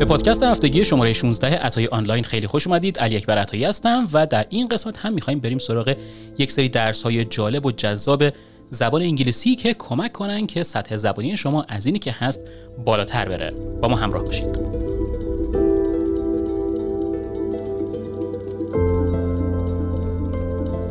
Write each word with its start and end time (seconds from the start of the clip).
به 0.00 0.06
پادکست 0.06 0.42
هفتگی 0.42 0.84
شماره 0.84 1.12
16 1.12 1.56
عطای 1.56 1.86
آنلاین 1.86 2.24
خیلی 2.24 2.46
خوش 2.46 2.66
اومدید. 2.66 2.98
علی 2.98 3.16
اکبر 3.16 3.38
عطایی 3.38 3.64
هستم 3.64 4.08
و 4.12 4.26
در 4.26 4.46
این 4.48 4.68
قسمت 4.68 4.98
هم 4.98 5.12
می‌خوایم 5.12 5.40
بریم 5.40 5.58
سراغ 5.58 5.96
یک 6.38 6.52
سری 6.52 6.68
درس 6.68 7.02
های 7.02 7.24
جالب 7.24 7.66
و 7.66 7.72
جذاب 7.72 8.22
زبان 8.70 9.02
انگلیسی 9.02 9.54
که 9.54 9.74
کمک 9.74 10.12
کنن 10.12 10.46
که 10.46 10.62
سطح 10.62 10.96
زبانی 10.96 11.36
شما 11.36 11.62
از 11.68 11.86
اینی 11.86 11.98
که 11.98 12.12
هست 12.12 12.40
بالاتر 12.84 13.28
بره. 13.28 13.50
با 13.82 13.88
ما 13.88 13.96
همراه 13.96 14.24
باشید. 14.24 14.52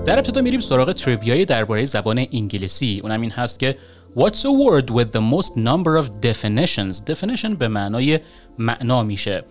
در 0.06 0.18
ابتدا 0.18 0.42
میریم 0.42 0.60
سراغ 0.60 0.92
تریویای 0.92 1.46
درباره 1.46 1.86
زبان 1.86 2.26
انگلیسی. 2.32 3.00
اونم 3.04 3.22
این 3.22 3.32
هست 3.32 3.60
که 3.60 3.76
What's 4.16 4.44
a 4.44 4.52
word 4.52 4.90
with 4.90 5.12
the 5.12 5.22
most 5.22 5.56
number 5.56 5.96
of 5.96 6.20
definitions? 6.20 7.00
Definition 7.00 7.56
به 7.60 7.68
معنای 7.68 8.20
معنا 8.58 9.04
میشه. 9.04 9.44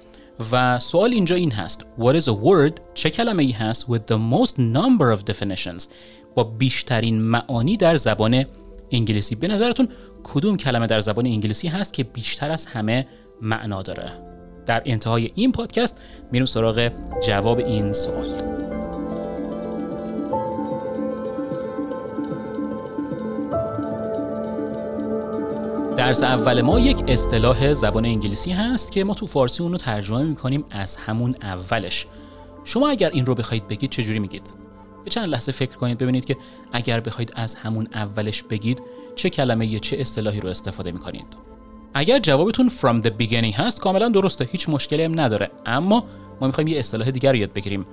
و 0.53 0.79
سوال 0.79 1.13
اینجا 1.13 1.37
این 1.37 1.53
هست. 1.53 1.87
What 1.99 2.21
is 2.21 2.25
a 2.25 2.33
word? 2.33 2.81
چه 2.95 3.11
کلمه 3.11 3.43
ای 3.43 3.51
هست 3.51 3.87
with 3.87 4.13
the 4.13 4.17
most 4.17 4.55
number 4.55 5.17
of 5.17 5.33
definitions? 5.33 5.85
با 6.35 6.45
بیشترین 6.45 7.23
معانی 7.23 7.77
در 7.77 7.97
زبان 7.97 8.45
انگلیسی. 8.91 9.35
به 9.35 9.49
نظرتون 9.49 9.89
کدوم 10.25 10.57
کلمه 10.57 10.87
در 10.87 11.01
زبان 11.01 11.27
انگلیسی 11.27 11.69
هست 11.69 11.93
که 11.93 12.05
بیشتر 12.05 12.51
از 12.51 12.67
همه 12.67 13.07
معنا 13.43 13.83
داره؟ 13.83 14.13
در 14.67 14.83
انتهای 14.85 15.31
این 15.35 15.53
پادکست 15.53 16.01
میریم 16.33 16.47
سراغ 16.47 16.91
جواب 17.23 17.59
این 17.59 17.93
سوال. 17.93 18.48
درس 25.99 26.23
اول 26.23 26.61
ما 26.61 26.81
یک 26.81 27.03
اصطلاح 27.09 27.73
زبان 27.73 28.05
انگلیسی 28.05 28.51
هست 28.51 28.93
که 28.93 29.05
ما 29.05 29.15
تو 29.15 29.27
فارسی 29.27 29.63
اون 29.63 29.73
رو 29.73 29.79
ترجمه 29.79 30.23
می‌کنیم 30.23 30.65
از 30.71 30.97
همون 30.97 31.35
اولش. 31.43 32.07
شما 32.65 32.89
اگر 32.89 33.11
این 33.11 33.27
رو 33.27 33.35
بخواید 33.35 33.69
بگید 33.69 33.91
چجوری 33.91 34.19
میگید؟ 34.19 34.55
یه 35.05 35.11
چند 35.11 35.29
لحظه 35.29 35.53
فکر 35.53 35.77
کنید 35.77 35.99
ببینید 35.99 36.25
که 36.25 36.37
اگر 36.73 37.01
بخواید 37.01 37.33
از 37.37 37.55
همون 37.55 37.89
اولش 37.95 38.43
بگید 38.43 38.83
چه 39.15 39.31
کلمه 39.31 39.67
یا 39.67 39.79
چه 39.79 39.97
اصطلاحی 39.97 40.41
رو 40.41 40.49
استفاده 40.49 40.93
می‌کنید. 40.93 41.37
اگر 41.95 42.19
جوابتون 42.19 42.69
from 42.69 43.03
the 43.03 43.11
beginning 43.23 43.55
هست 43.55 43.81
کاملا 43.81 44.09
درسته 44.09 44.49
هیچ 44.53 44.69
مشکلی 44.69 45.03
هم 45.03 45.21
نداره. 45.21 45.51
اما 45.67 46.05
ما 46.41 46.47
می‌خوایم 46.47 46.69
یه 46.69 46.79
اصطلاح 46.79 47.11
دیگر 47.11 47.35
یاد 47.35 47.53
بگیریم. 47.53 47.87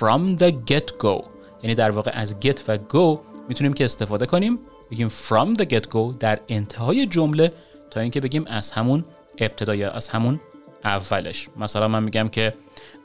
from 0.00 0.38
the 0.38 0.52
get 0.70 1.04
go 1.04 1.24
یعنی 1.62 1.74
در 1.74 1.90
واقع 1.90 2.10
از 2.14 2.36
get 2.44 2.60
و 2.68 2.76
go 2.76 3.20
می‌تونیم 3.48 3.72
که 3.72 3.84
استفاده 3.84 4.26
کنیم. 4.26 4.58
بگیم 4.90 5.08
from 5.08 5.58
the 5.58 5.64
get 5.64 5.88
go 5.88 6.16
در 6.20 6.40
انتهای 6.48 7.06
جمله 7.06 7.52
تا 7.90 8.00
اینکه 8.00 8.20
بگیم 8.20 8.44
از 8.46 8.70
همون 8.70 9.04
ابتدا 9.38 9.74
یا 9.74 9.90
از 9.90 10.08
همون 10.08 10.40
اولش. 10.84 11.48
مثلا 11.56 11.88
من 11.88 12.02
میگم 12.02 12.28
که 12.28 12.54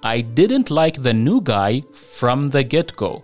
I 0.04 0.24
didn't 0.40 0.70
like 0.70 0.96
the 0.96 1.14
new 1.14 1.50
guy 1.50 1.82
from 2.20 2.52
the 2.52 2.64
get 2.74 3.04
go 3.04 3.22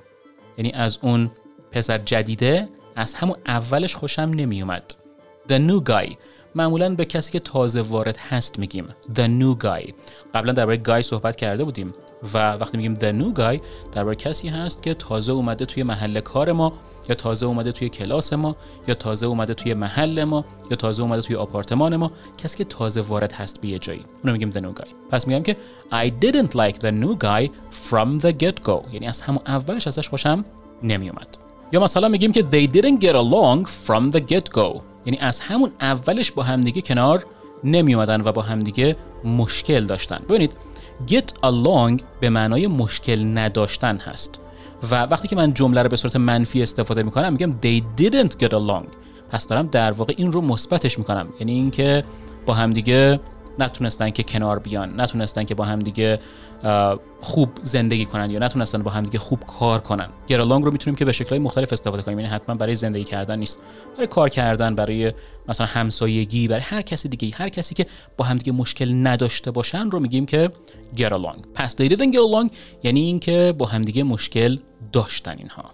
یعنی 0.58 0.72
از 0.74 0.98
اون 1.02 1.32
پسر 1.72 1.98
جدیده 1.98 2.70
از 2.96 3.16
همون 3.16 3.38
اولش 3.48 3.96
خوشم 3.96 4.22
نمیومد. 4.22 4.94
The 5.50 5.70
new 5.70 5.90
guy. 5.90 6.16
معمولا 6.56 6.96
به 6.96 7.06
کسی 7.06 7.32
که 7.32 7.40
تازه 7.40 7.82
وارد 7.82 8.18
هست 8.18 8.60
میگیم. 8.60 8.88
The 9.16 9.28
new 9.42 9.64
guy. 9.64 9.94
قبلا 10.34 10.54
درباره 10.54 10.82
guy 10.88 11.02
صحبت 11.02 11.36
کرده 11.36 11.64
بودیم 11.64 11.94
و 12.34 12.54
وقتی 12.54 12.78
میگیم 12.78 12.96
the 12.96 13.24
new 13.24 13.40
guy 13.40 13.60
درباره 13.92 14.16
کسی 14.16 14.48
هست 14.48 14.84
که 14.84 14.94
تازه 14.94 15.32
اومده 15.32 15.66
توی 15.66 15.84
محل 15.84 16.20
کار 16.20 16.52
ما 16.52 16.74
یا 17.10 17.16
تازه 17.16 17.46
اومده 17.46 17.72
توی 17.72 17.90
کلاس 17.90 18.34
ما 18.34 18.56
یا 18.88 18.94
تازه 18.96 19.26
اومده 19.26 19.54
توی 19.54 19.74
محل 19.74 20.24
ما 20.24 20.46
یا 20.72 20.76
تازه 20.78 21.04
اومده 21.04 21.22
توی 21.22 21.36
آپارتمان 21.36 21.96
ما. 21.96 22.12
کسی 22.38 22.58
که 22.58 22.64
تازه 22.64 23.02
وارد 23.02 23.32
هست 23.34 23.62
به 23.62 23.68
یه 23.68 23.80
جایی. 23.80 24.06
اونو 24.24 24.34
میگیم 24.34 24.52
the 24.52 24.56
new 24.56 24.82
guy. 24.82 24.88
پس 25.12 25.28
میگم 25.28 25.44
که 25.44 25.58
I 25.92 26.26
didn't 26.26 26.52
like 26.52 26.78
the 26.80 26.92
new 26.92 27.24
guy 27.24 27.50
from 27.90 28.22
the 28.22 28.44
get 28.44 28.68
go 28.68 28.94
یعنی 28.94 29.08
از 29.08 29.22
همون 29.22 29.42
اولش 29.48 29.88
ازش 29.88 30.10
خوشم 30.10 30.46
نمیومد. 30.84 31.38
یا 31.72 31.80
مثلا 31.80 32.08
میگیم 32.08 32.32
که 32.32 32.42
they 32.52 32.76
didn't 32.76 33.02
get 33.02 33.14
along 33.14 33.68
from 33.88 34.16
the 34.16 34.22
get 34.34 34.58
go 34.58 34.82
یعنی 35.06 35.18
از 35.20 35.40
همون 35.40 35.72
اولش 35.82 36.32
با 36.32 36.44
همدیگه 36.44 36.82
کنار 36.82 37.26
نمی 37.64 37.96
اومدن 37.96 38.22
و 38.22 38.32
با 38.32 38.42
همدیگه 38.42 38.96
مشکل 39.24 39.86
داشتن. 39.86 40.22
ببینید 40.30 40.54
get 41.08 41.46
along 41.46 42.04
به 42.20 42.30
معنای 42.30 42.68
مشکل 42.68 43.38
نداشتن 43.38 43.98
هست. 43.98 44.40
و 44.92 44.96
وقتی 44.96 45.28
که 45.28 45.36
من 45.36 45.54
جمله 45.54 45.84
رو 45.84 45.90
به 45.90 45.96
صورت 45.96 46.16
منفی 46.16 46.64
استفاده 46.64 47.04
می‌کنم 47.04 47.32
میگم 47.34 47.52
they 47.52 48.02
didn't 48.02 48.46
get 48.46 48.52
along. 48.52 48.86
پس 49.30 49.48
دارم 49.48 49.68
در 49.68 49.92
واقع 49.92 50.14
این 50.18 50.32
رو 50.32 50.42
مثبتش 50.42 51.00
می‌کنم. 51.00 51.28
یعنی 51.40 51.52
اینکه 51.52 52.04
با 52.46 52.54
همدیگه 52.54 53.20
نتونستن 53.60 54.10
که 54.10 54.24
کنار 54.24 54.60
بیان 54.60 55.02
نتونستن 55.02 55.44
که 55.44 55.56
با 55.56 55.66
همدیگه 55.66 56.20
خوب 57.22 57.50
زندگی 57.64 58.06
کنن 58.06 58.32
یا 58.32 58.40
نتونستن 58.40 58.84
با 58.84 58.92
همدیگه 58.92 59.20
خوب 59.20 59.40
کار 59.60 59.80
کنن. 59.80 60.10
گرالانگ 60.28 60.64
رو 60.66 60.72
می‌تونیم 60.72 60.96
که 60.96 61.06
به 61.06 61.12
شکلهای 61.12 61.40
مختلف 61.40 61.74
استفاده 61.74 62.04
کنیم. 62.04 62.20
یعنی 62.20 62.32
حتما 62.32 62.56
برای 62.56 62.76
زندگی 62.76 63.04
کردن 63.04 63.40
نیست. 63.40 63.60
برای 63.96 64.08
کار 64.08 64.30
کردن 64.30 64.76
برای 64.76 65.14
مثلا 65.48 65.68
همسایگی 65.68 66.48
برای 66.48 66.62
هر 66.62 66.82
کسی 66.82 67.10
دیگه. 67.10 67.38
هر 67.38 67.50
کسی 67.50 67.76
که 67.76 67.86
با 68.18 68.26
همدیگه 68.26 68.52
مشکل 68.52 69.08
نداشته 69.08 69.52
باشن 69.52 69.90
رو 69.90 70.00
میگیم 70.00 70.26
که 70.26 70.52
along 70.98 71.38
پس 71.54 71.76
get 71.76 71.92
along 71.92 72.50
یعنی 72.84 73.02
اینکه 73.02 73.54
با 73.58 73.66
همدیگه 73.66 74.04
مشکل 74.04 74.58
داشتن 74.92 75.36
اینها. 75.38 75.66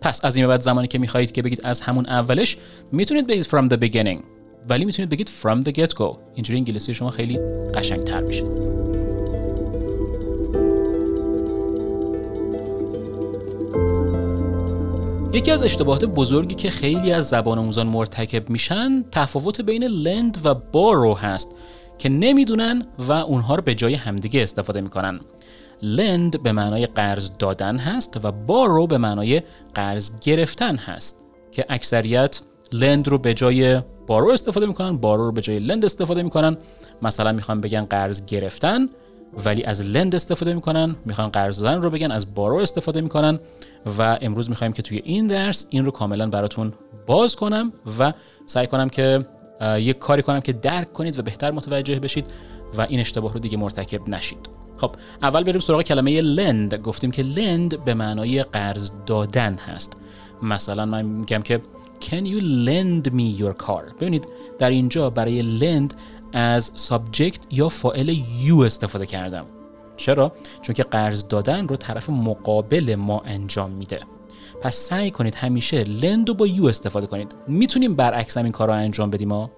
پس 0.00 0.24
از 0.24 0.36
این 0.36 0.46
بعد 0.46 0.60
زمانی 0.60 0.88
که 0.88 0.98
می‌خواهید 0.98 1.32
که 1.32 1.42
بگید 1.42 1.60
از 1.64 1.80
همون 1.80 2.06
اولش 2.06 2.56
می‌تونید 2.92 3.26
بگید 3.26 3.44
from 3.44 3.68
the 3.68 3.76
beginning. 3.76 4.24
ولی 4.68 4.84
می‌تونید 4.84 5.10
بگید 5.10 5.30
from 5.42 5.64
the 5.64 5.72
get 5.72 5.94
go 5.94 6.16
اینجوری 6.34 6.58
انگلیسی 6.58 6.94
شما 6.94 7.10
خیلی 7.10 7.38
قشنگتر 7.74 8.20
میشه. 8.20 8.44
یکی 15.36 15.50
از 15.50 15.62
اشتباهات 15.62 16.04
بزرگی 16.04 16.54
که 16.54 16.70
خیلی 16.70 17.12
از 17.12 17.28
زبان 17.28 17.58
آموزان 17.58 17.86
مرتکب 17.86 18.50
میشن 18.50 19.04
تفاوت 19.12 19.60
بین 19.60 19.84
لند 19.84 20.38
و 20.44 20.54
بارو 20.54 21.14
هست 21.14 21.48
که 21.98 22.08
نمی‌دونن 22.08 22.86
و 22.98 23.12
اونها 23.12 23.54
رو 23.54 23.62
به 23.62 23.74
جای 23.74 23.94
همدیگه 23.94 24.42
استفاده 24.42 24.80
می‌کنن. 24.80 25.20
لند 25.82 26.42
به 26.42 26.52
معنای 26.52 26.86
قرض 26.86 27.30
دادن 27.38 27.76
هست 27.76 28.24
و 28.24 28.32
بارو 28.32 28.86
به 28.86 28.98
معنای 28.98 29.42
قرض 29.74 30.10
گرفتن 30.20 30.76
هست 30.76 31.20
که 31.52 31.66
اکثریت 31.68 32.40
لند 32.72 33.08
رو 33.08 33.18
به 33.18 33.34
جای 33.34 33.80
بارو 34.06 34.30
استفاده 34.30 34.66
می‌کنن 34.66 34.96
بارو 34.96 35.24
رو 35.24 35.32
به 35.32 35.40
جای 35.40 35.58
لند 35.58 35.84
استفاده 35.84 36.22
می‌کنن. 36.22 36.56
مثلا 37.02 37.32
می‌خوان 37.32 37.60
بگن 37.60 37.84
قرض 37.84 38.24
گرفتن 38.24 38.88
ولی 39.44 39.64
از 39.64 39.80
لند 39.80 40.14
استفاده 40.14 40.54
می‌کنن 40.54 40.96
می‌خوان 41.04 41.28
قرض 41.28 41.60
دادن 41.60 41.82
رو 41.82 41.90
بگن 41.90 42.10
از 42.10 42.34
بارو 42.34 42.56
استفاده 42.56 43.00
می‌کنن 43.00 43.38
و 43.98 44.18
امروز 44.20 44.50
می‌خوایم 44.50 44.72
که 44.72 44.82
توی 44.82 45.02
این 45.04 45.26
درس 45.26 45.66
این 45.70 45.84
رو 45.84 45.90
کاملا 45.90 46.30
براتون 46.30 46.72
باز 47.06 47.36
کنم 47.36 47.72
و 47.98 48.12
سعی 48.46 48.66
کنم 48.66 48.88
که 48.88 49.26
یک 49.76 49.98
کاری 49.98 50.22
کنم 50.22 50.40
که 50.40 50.52
درک 50.52 50.92
کنید 50.92 51.18
و 51.18 51.22
بهتر 51.22 51.50
متوجه 51.50 52.00
بشید 52.00 52.26
و 52.78 52.80
این 52.80 53.00
اشتباه 53.00 53.32
رو 53.32 53.40
دیگه 53.40 53.56
مرتکب 53.56 54.08
نشید. 54.08 54.48
خب 54.76 54.94
اول 55.22 55.42
بریم 55.44 55.60
سراغ 55.60 55.82
کلمه 55.82 56.20
لند. 56.20 56.74
گفتیم 56.74 57.10
که 57.10 57.22
لند 57.22 57.84
به 57.84 57.94
معنای 57.94 58.42
قرض 58.42 58.90
دادن 59.06 59.54
هست. 59.54 59.92
مثلا 60.42 60.86
من 60.86 61.02
میگم 61.02 61.42
که 61.42 61.60
Can 62.00 62.24
you 62.32 62.40
lend 62.40 63.10
me 63.12 63.40
your 63.40 63.66
car 63.66 63.94
ببینید 64.00 64.28
در 64.58 64.70
اینجا 64.70 65.10
برای 65.10 65.58
lend 65.58 65.94
از 66.36 66.70
سابجکت 66.74 67.40
یا 67.50 67.68
فاعل 67.68 68.16
یو 68.40 68.60
استفاده 68.60 69.06
کردم. 69.06 69.44
چرا؟ 69.96 70.32
چون 70.62 70.74
که 70.74 70.82
قرض 70.82 71.28
دادن 71.28 71.68
رو 71.68 71.76
طرف 71.76 72.10
مقابل 72.10 72.94
ما 72.94 73.20
انجام 73.20 73.70
میده. 73.70 74.00
پس 74.62 74.76
سعی 74.76 75.10
کنید 75.10 75.34
همیشه 75.34 75.84
لند 75.84 76.28
رو 76.28 76.34
با 76.34 76.46
یو 76.46 76.66
استفاده 76.66 77.06
کنید. 77.06 77.34
می‌تونیم 77.48 77.94
برعکس 77.94 78.36
هم 78.36 78.44
این 78.44 78.52
کار 78.52 78.68
رو 78.68 78.74
انجام 78.74 79.10
بدیم 79.10 79.32
ها. 79.32 79.50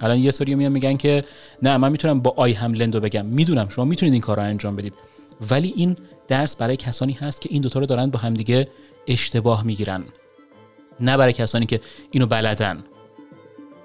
الان 0.00 0.18
یه 0.18 0.30
سری 0.30 0.54
میان 0.54 0.72
میگن 0.72 0.96
که 0.96 1.24
نه 1.62 1.76
من 1.76 1.92
می‌تونم 1.92 2.20
با 2.20 2.34
آی 2.36 2.52
هم 2.52 2.72
لند 2.72 2.96
بگم. 2.96 3.26
می‌دونم 3.26 3.68
شما 3.68 3.84
می‌تونید 3.84 4.12
این 4.12 4.22
کار 4.22 4.36
رو 4.36 4.42
انجام 4.42 4.76
بدید. 4.76 4.94
ولی 5.50 5.72
این 5.76 5.96
درس 6.28 6.56
برای 6.56 6.76
کسانی 6.76 7.12
هست 7.12 7.40
که 7.40 7.48
این 7.52 7.62
دوتا 7.62 7.80
رو 7.80 7.86
دارن 7.86 8.10
با 8.10 8.18
همدیگه 8.18 8.68
اشتباه 9.06 9.62
می‌گیرن. 9.62 10.04
نه 11.00 11.16
برای 11.16 11.32
کسانی 11.32 11.66
که 11.66 11.80
اینو 12.10 12.26
بلدن. 12.26 12.84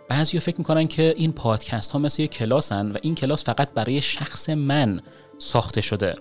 بعضی 0.09 0.39
فکر 0.39 0.57
می‌کنن 0.57 0.88
که 0.88 1.13
این 1.17 1.31
پادکست 1.31 1.91
ها 1.91 2.00
مثل 2.00 2.21
یه 2.21 2.27
کلاسن 2.27 2.91
و 2.91 2.97
این 3.01 3.15
کلاس 3.15 3.44
فقط 3.44 3.69
برای 3.69 4.01
شخص 4.01 4.50
من 4.50 5.01
ساخته 5.38 5.81
شده 5.81 6.15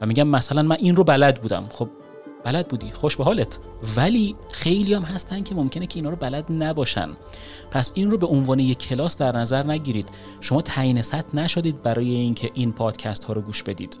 و 0.00 0.06
میگم 0.06 0.28
مثلا 0.28 0.62
من 0.62 0.76
این 0.76 0.96
رو 0.96 1.04
بلد 1.04 1.40
بودم. 1.40 1.68
خب 1.72 1.88
بلد 2.44 2.68
بودی 2.68 2.90
خوش 2.90 3.16
به 3.16 3.24
حالت. 3.24 3.58
ولی 3.96 4.36
خیلی 4.50 4.94
هم 4.94 5.02
هستن 5.02 5.42
که 5.42 5.54
ممکنه 5.54 5.86
که 5.86 5.98
اینا 5.98 6.10
رو 6.10 6.16
بلد 6.16 6.52
نباشن. 6.52 7.10
پس 7.70 7.92
این 7.94 8.10
رو 8.10 8.18
به 8.18 8.26
عنوان 8.26 8.58
یک 8.58 8.78
کلاس 8.78 9.16
در 9.16 9.36
نظر 9.36 9.62
نگیرید. 9.62 10.08
شما 10.40 10.62
تعیین 10.62 11.02
سطح 11.02 11.36
نشدید 11.36 11.82
برای 11.82 12.10
اینکه 12.10 12.50
این 12.54 12.72
پادکست 12.72 13.24
ها 13.24 13.32
رو 13.32 13.40
گوش 13.40 13.62
بدید. 13.62 13.96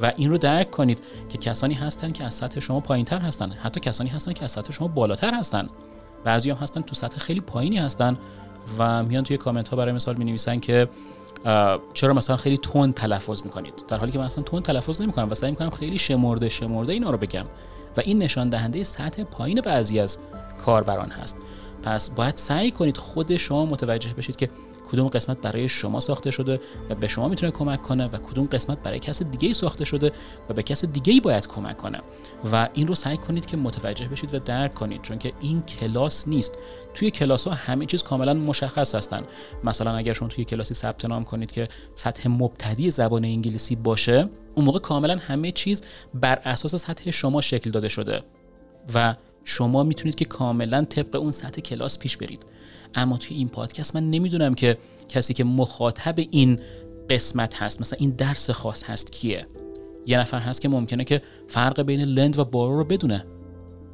و 0.00 0.12
این 0.16 0.30
رو 0.30 0.38
درک 0.38 0.70
کنید 0.70 0.98
که 1.28 1.38
کسانی 1.38 1.74
هستن 1.74 2.12
که 2.12 2.24
از 2.24 2.34
سطح 2.34 2.60
شما 2.60 2.80
پایین 2.80 3.04
تر 3.04 3.18
هستن. 3.18 3.50
حتی 3.50 3.80
کسانی 3.80 4.10
هستن 4.10 4.32
که 4.32 4.44
از 4.44 4.52
سطح 4.52 4.72
شما 4.72 4.88
بالاتر 4.88 5.34
هستن. 5.34 5.68
بعضی 6.24 6.50
هم 6.50 6.56
هستن 6.56 6.80
تو 6.80 6.94
سطح 6.94 7.18
خیلی 7.18 7.40
پایینی 7.40 7.78
هستن. 7.78 8.18
و 8.78 9.02
میان 9.02 9.24
توی 9.24 9.36
کامنت 9.36 9.68
ها 9.68 9.76
برای 9.76 9.92
مثال 9.92 10.16
می 10.16 10.24
نویسن 10.24 10.60
که 10.60 10.88
چرا 11.94 12.14
مثلا 12.14 12.36
خیلی 12.36 12.58
تند 12.58 12.94
تلفظ 12.94 13.42
می‌کنید؟ 13.44 13.74
در 13.88 13.98
حالی 13.98 14.12
که 14.12 14.18
من 14.18 14.24
اصلا 14.24 14.44
تند 14.44 14.62
تلفظ 14.62 15.02
نمی‌کنم 15.02 15.30
و 15.30 15.34
سعی 15.34 15.50
می‌کنم 15.50 15.70
خیلی 15.70 15.98
شمرده 15.98 16.48
شمرده 16.48 16.92
اینا 16.92 17.10
رو 17.10 17.18
بگم 17.18 17.44
و 17.96 18.00
این 18.00 18.18
نشان 18.18 18.48
دهنده 18.48 18.84
سطح 18.84 19.24
پایین 19.24 19.60
بعضی 19.60 20.00
از 20.00 20.18
کاربران 20.64 21.10
هست. 21.10 21.38
پس 21.82 22.10
باید 22.10 22.36
سعی 22.36 22.70
کنید 22.70 22.96
خود 22.96 23.36
شما 23.36 23.66
متوجه 23.66 24.12
بشید 24.14 24.36
که 24.36 24.50
کدوم 24.90 25.08
قسمت 25.08 25.40
برای 25.40 25.68
شما 25.68 26.00
ساخته 26.00 26.30
شده 26.30 26.58
و 26.90 26.94
به 26.94 27.08
شما 27.08 27.28
می‌تونه 27.28 27.52
کمک 27.52 27.82
کنه 27.82 28.06
و 28.06 28.18
کدوم 28.18 28.46
قسمت 28.46 28.82
برای 28.82 28.98
کس 28.98 29.22
دیگه 29.22 29.52
ساخته 29.52 29.84
شده 29.84 30.12
و 30.48 30.54
به 30.54 30.62
کس 30.62 30.84
دیگه 30.84 31.12
ای 31.12 31.20
باید 31.20 31.46
کمک 31.46 31.76
کنه. 31.76 32.00
و 32.52 32.68
این 32.74 32.86
رو 32.86 32.94
سعی 32.94 33.16
کنید 33.16 33.46
که 33.46 33.56
متوجه 33.56 34.08
بشید 34.08 34.34
و 34.34 34.38
درک 34.38 34.74
کنید 34.74 35.02
چون 35.02 35.18
که 35.18 35.32
این 35.40 35.62
کلاس 35.62 36.28
نیست. 36.28 36.58
توی 36.94 37.10
کلاس 37.10 37.48
ها 37.48 37.54
همه 37.54 37.86
چیز 37.86 38.02
کاملا 38.02 38.34
مشخص 38.34 38.94
هستن. 38.94 39.24
مثلا 39.64 39.96
اگر 39.96 40.12
شما 40.12 40.28
توی 40.28 40.44
کلاسی 40.44 40.74
ثبت 40.74 41.04
نام 41.04 41.24
کنید 41.24 41.52
که 41.52 41.68
سطح 41.94 42.28
مبتدی 42.28 42.90
زبان 42.90 43.24
انگلیسی 43.24 43.76
باشه 43.76 44.28
اون 44.54 44.66
موقع 44.66 44.78
کاملا 44.78 45.16
همه 45.16 45.52
چیز 45.52 45.82
بر 46.14 46.40
اساس 46.44 46.74
سطح 46.74 47.10
شما 47.10 47.40
شکل 47.40 47.70
داده 47.70 47.88
شده. 47.88 48.22
و 48.94 49.14
شما 49.44 49.82
می‌تونید 49.82 50.14
که 50.14 50.24
کاملا 50.24 50.84
طبق 50.84 51.16
اون 51.16 51.30
سطح 51.30 51.60
کلاس 51.60 51.98
پیش 51.98 52.16
برید. 52.16 52.46
اما 52.94 53.16
توی 53.16 53.36
این 53.36 53.48
پادکست 53.48 53.96
من 53.96 54.10
نمی‌دونم 54.10 54.54
که 54.54 54.78
کسی 55.08 55.34
که 55.34 55.44
مخاطب 55.44 56.14
این 56.30 56.60
قسمت 57.10 57.62
هست 57.62 57.80
مثلا 57.80 57.96
این 58.00 58.10
درس 58.10 58.50
خاص 58.50 58.84
هست 58.84 59.12
کیه. 59.12 59.46
یه 60.06 60.18
نفر 60.18 60.38
هست 60.38 60.60
که 60.60 60.68
ممکنه 60.68 61.04
که 61.04 61.22
فرق 61.48 61.82
بین 61.82 62.00
لند 62.00 62.38
و 62.38 62.44
بارو 62.44 62.76
رو 62.76 62.84
بدونه. 62.84 63.24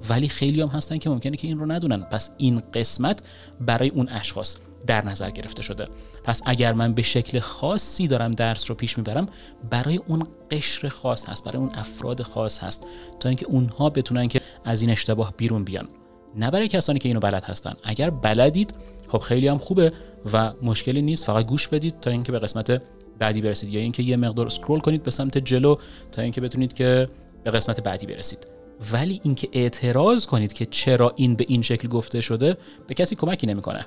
ولی 0.08 0.29
خیلی 0.29 0.61
هم 0.61 0.69
هستن 0.69 0.99
که 0.99 1.11
ممکنه 1.11 1.37
که 1.37 1.49
این 1.49 1.58
رو 1.58 1.73
ندونن. 1.73 2.02
پس 2.02 2.31
این 2.38 2.62
قسمت 2.75 3.23
برای 3.61 3.88
اون 3.88 4.08
اشخاص 4.08 4.56
در 4.87 5.05
نظر 5.05 5.31
گرفته 5.31 5.62
شده. 5.62 5.85
پس 6.25 6.43
اگر 6.46 6.72
من 6.72 6.94
به 6.94 7.02
شکل 7.02 7.38
خاصی 7.38 8.06
دارم 8.06 8.32
درس 8.32 8.70
رو 8.70 8.76
پیش 8.76 8.99
می‌برم 8.99 9.28
برای 9.70 9.96
اون 9.96 10.26
قشر 10.50 10.88
خاص 10.88 11.28
هست 11.28 11.44
برای 11.44 11.58
اون 11.58 11.70
افراد 11.75 12.22
خاص 12.22 12.58
هست 12.58 12.87
تا 13.20 13.28
اینکه 13.28 13.46
اونها 13.46 13.90
بتونن 13.90 14.28
که 14.28 14.40
از 14.64 14.82
این 14.82 14.90
اشتباه 14.90 15.34
بیرون 15.37 15.64
بیان. 15.64 15.88
نه 16.37 16.50
برای 16.50 16.69
کسانی 16.69 16.99
که 16.99 17.08
اینو 17.08 17.20
بلد 17.20 17.44
هستن. 17.44 17.75
اگر 17.84 18.11
بلدید 18.11 18.75
خب 19.08 19.19
خیلی 19.19 19.49
هم 19.49 19.58
خوبه 19.58 19.93
و 20.32 20.52
مشکلی 20.62 21.02
نیست. 21.02 21.25
فقط 21.25 21.46
گوش 21.46 21.69
بدید 21.69 22.00
تا 22.00 22.11
اینکه 22.11 22.32
به 22.32 22.38
قسمت 22.38 22.82
بعدی 23.19 23.40
برسید 23.40 23.70
یا 23.70 23.81
اینکه 23.81 24.02
یه 24.02 24.16
مقدار 24.16 24.46
اسکرول 24.46 24.81
کنید 24.81 25.02
به 25.02 25.11
سمت 25.11 25.38
جلو 25.38 25.76
تا 26.12 26.23
اینکه 26.23 26.40
بتونید 26.40 26.73
که 26.73 27.08
به 27.44 27.50
قسمت 27.50 27.81
بعدی 27.81 28.06
برسید. 28.06 28.46
ولی 28.93 29.20
اینکه 29.25 29.49
اعتراض 29.52 30.26
کنید 30.26 30.52
که 30.52 30.66
چرا 30.66 31.12
این 31.16 31.34
به 31.34 31.44
این 31.49 31.62
شکل 31.62 31.88
گفته 31.88 32.20
شده 32.20 32.56
به 32.87 32.94
کسی 32.94 33.16
کمکی 33.16 33.46
نمی‌کنه. 33.46 33.87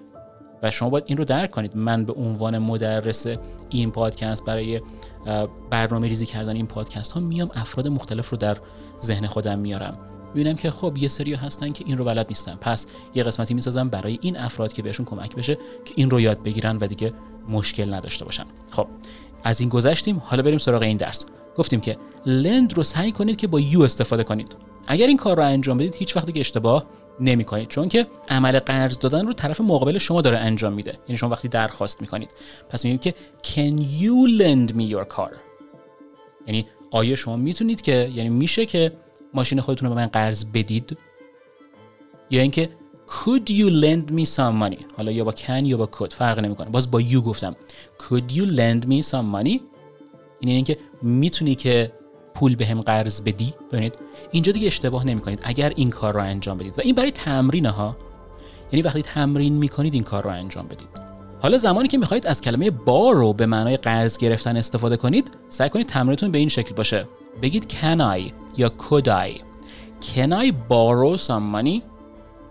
و 0.63 0.71
شما 0.71 0.89
باید 0.89 1.03
این 1.07 1.17
رو 1.17 1.25
درک 1.25 1.51
کنید. 1.51 1.77
من 1.77 2.05
به 2.05 2.13
عنوان 2.13 2.57
مدرس 2.57 3.25
این 3.69 3.91
پادکست 3.91 4.45
برای 4.45 4.81
برنامه 5.69 6.07
ریزی 6.07 6.25
کردن 6.25 6.55
این 6.55 6.67
پادکست 6.67 7.11
ها 7.11 7.19
میام 7.19 7.51
افراد 7.55 7.87
مختلف 7.87 8.29
رو 8.29 8.37
در 8.37 8.57
ذهن 9.03 9.27
خودم 9.27 9.59
میارم. 9.59 9.97
ببینم 10.31 10.55
که 10.55 10.71
خب 10.71 10.97
یه 10.97 11.07
سری 11.07 11.33
هستن 11.33 11.71
که 11.71 11.83
این 11.87 11.97
رو 11.97 12.05
بلد 12.05 12.25
نیستن. 12.29 12.55
پس 12.55 12.87
یه 13.15 13.23
قسمتی 13.23 13.53
می‌سازم 13.53 13.89
برای 13.89 14.19
این 14.21 14.37
افراد 14.37 14.73
که 14.73 14.81
بهشون 14.81 15.05
کمک 15.05 15.35
بشه 15.35 15.55
که 15.55 15.93
این 15.95 16.09
رو 16.09 16.19
یاد 16.19 16.43
بگیرن 16.43 16.77
و 16.77 16.87
دیگه 16.87 17.13
مشکل 17.49 17.93
نداشته 17.93 18.25
باشن. 18.25 18.45
خب 18.71 18.87
از 19.43 19.59
این 19.59 19.69
گذشتیم. 19.69 20.21
حالا 20.25 20.43
بریم 20.43 20.57
سراغ 20.57 20.81
این 20.81 20.97
درس. 20.97 21.25
گفتیم 21.57 21.81
که 21.81 21.97
لند 22.25 22.73
رو 22.77 22.83
سعی 22.83 23.11
کنید 23.11 23.37
که 23.37 23.47
با 23.47 23.59
یو 23.59 23.81
استفاده 23.81 24.23
کنید. 24.23 24.55
اگر 24.87 25.07
این 25.07 25.17
کار 25.17 25.37
رو 25.37 25.43
انجام 25.43 25.77
بدید 25.77 25.95
هیچ 25.95 26.17
وقتی 26.17 26.31
که 26.31 26.39
اشتباه 26.39 26.85
نمی 27.19 27.43
کنید 27.43 27.67
چون 27.67 27.89
که 27.89 28.07
عمل 28.29 28.59
قرض 28.59 28.99
دادن 28.99 29.27
رو 29.27 29.33
طرف 29.33 29.61
مقابل 29.61 29.97
شما 29.97 30.21
داره 30.21 30.37
انجام 30.37 30.73
میده. 30.73 30.97
یعنی 31.07 31.17
شما 31.17 31.29
وقتی 31.29 31.47
درخواست 31.47 32.01
می‌کنید. 32.01 32.31
پس 32.69 32.85
میگیم 32.85 32.99
که 32.99 33.13
can 33.43 33.81
you 33.81 34.41
lend 34.41 34.73
me 34.73 34.93
your 34.93 35.15
car? 35.17 35.31
یعنی 36.47 36.67
آیا 36.91 37.15
شما 37.15 37.35
می‌تونید 37.35 37.81
که 37.81 38.11
یعنی 38.13 38.29
میشه 38.29 38.65
که 38.65 38.91
ماشین 39.33 39.61
خودتون 39.61 39.89
رو 39.89 39.95
به 39.95 40.01
من 40.01 40.07
قرض 40.07 40.45
بدید؟ 40.45 40.97
یا 42.29 42.41
اینکه 42.41 42.69
could 43.07 43.49
you 43.49 43.69
lend 43.69 44.11
me 44.11 44.25
some 44.35 44.63
money? 44.63 44.83
حالا 44.97 45.11
یا 45.11 45.23
با 45.23 45.31
can 45.31 45.63
یا 45.63 45.77
با 45.77 45.89
could. 45.99 46.13
فرق 46.13 46.39
نمی‌کنه. 46.39 46.69
باز 46.69 46.91
با 46.91 47.01
you 47.01 47.15
گفتم. 47.15 47.55
could 47.99 48.31
you 48.33 48.45
lend 48.45 48.85
me 48.85 49.09
some 49.11 49.35
money? 49.35 49.59
یعنی 50.41 50.55
اینکه 50.55 50.77
می‌تونی 51.01 51.55
که 51.55 51.91
پول 52.35 52.55
بهم 52.55 52.77
به 52.77 52.83
قرض 52.83 53.21
بدی. 53.21 53.53
ببینید 53.71 53.95
اینجا 54.31 54.51
دیگه 54.51 54.67
اشتباه 54.67 55.05
نمی‌کنید. 55.05 55.39
اگر 55.43 55.73
این 55.75 55.89
کار 55.89 56.13
رو 56.13 56.21
انجام 56.21 56.57
بدید. 56.57 56.79
و 56.79 56.81
این 56.81 56.95
برای 56.95 57.11
تمرین 57.11 57.65
ها. 57.65 57.97
یعنی 58.71 58.81
وقتی 58.81 59.01
تمرین 59.01 59.53
می‌کنید 59.53 59.93
این 59.93 60.03
کار 60.03 60.23
رو 60.23 60.29
انجام 60.29 60.67
بدید. 60.67 61.03
حالا 61.41 61.57
زمانی 61.57 61.87
که 61.87 61.97
می‌خواهید 61.97 62.27
از 62.27 62.41
کلمه 62.41 62.71
بارو 62.71 63.33
به 63.33 63.45
معنای 63.45 63.77
قرض 63.77 64.17
گرفتن 64.17 64.57
استفاده 64.57 64.97
کنید 64.97 65.31
سعی 65.49 65.69
کنید 65.69 65.87
تمرینتون 65.87 66.31
به 66.31 66.37
این 66.37 66.49
شکل 66.49 66.75
باشه. 66.75 67.05
بگید 67.41 67.71
can 67.71 67.99
I 68.17 68.31
یا 68.57 68.71
could 68.79 69.07
I. 69.07 69.41
Can 70.01 70.31
I 70.31 70.51
borrow 70.69 71.21
some 71.27 71.55
money? 71.55 71.81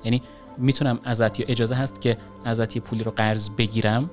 یعنی 0.05 0.23
می‌تونم 0.58 0.99
ازت 1.05 1.40
یا 1.40 1.46
اجازه 1.49 1.75
هست 1.75 2.00
که 2.00 2.17
ازت 2.44 2.76
یه 2.76 2.82
پولی 2.82 3.05
رو 3.05 3.11
قرض 3.11 3.50
بگیرم. 3.50 4.11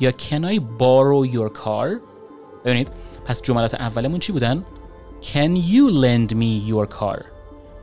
یا 0.00 0.10
can 0.10 0.42
I 0.42 0.58
borrow 0.58 1.34
your 1.34 1.64
car? 1.64 2.00
ببینید 2.64 2.88
پس 3.24 3.42
جملات 3.42 3.74
اولمون 3.74 4.20
چی 4.20 4.32
بودن؟ 4.32 4.64
Can 5.32 5.56
you 5.56 5.84
lend 6.04 6.30
me 6.42 6.50
your 6.72 6.86
car? 6.86 7.18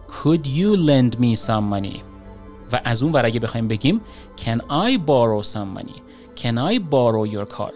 Could 0.07 0.45
you 0.45 0.69
lend 0.89 1.19
me 1.19 1.35
some 1.35 1.65
money? 1.73 2.03
و 2.71 2.79
از 2.83 3.03
اون 3.03 3.11
ور 3.11 3.25
اگه 3.25 3.39
بخوایم 3.39 3.67
بگیم 3.67 4.01
can 4.37 4.59
I 4.59 4.97
borrow 4.97 5.47
some 5.53 5.79
money? 5.79 6.01
Can 6.35 6.57
I 6.57 6.79
borrow 6.79 7.33
your 7.33 7.57
car? 7.57 7.73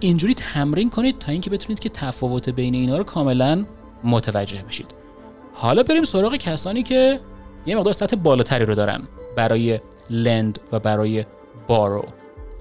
اینجوری 0.00 0.34
تمرین 0.34 0.90
کنید 0.90 1.18
تا 1.18 1.32
اینکه 1.32 1.50
بتونید 1.50 1.78
که 1.78 1.88
تفاوت 1.88 2.48
بین 2.48 2.74
اینا 2.74 2.98
رو 2.98 3.04
کاملا 3.04 3.64
متوجه 4.04 4.62
بشید. 4.62 4.86
حالا 5.54 5.82
بریم 5.82 6.04
سراغ 6.04 6.36
کسانی 6.36 6.82
که 6.82 7.20
یه 7.66 7.76
مقدار 7.76 7.92
سطح 7.92 8.16
بالاتری 8.16 8.64
رو 8.64 8.74
دارن. 8.74 9.02
برای 9.36 9.80
لند 10.10 10.58
و 10.72 10.78
برای 10.78 11.24
بارو 11.66 12.04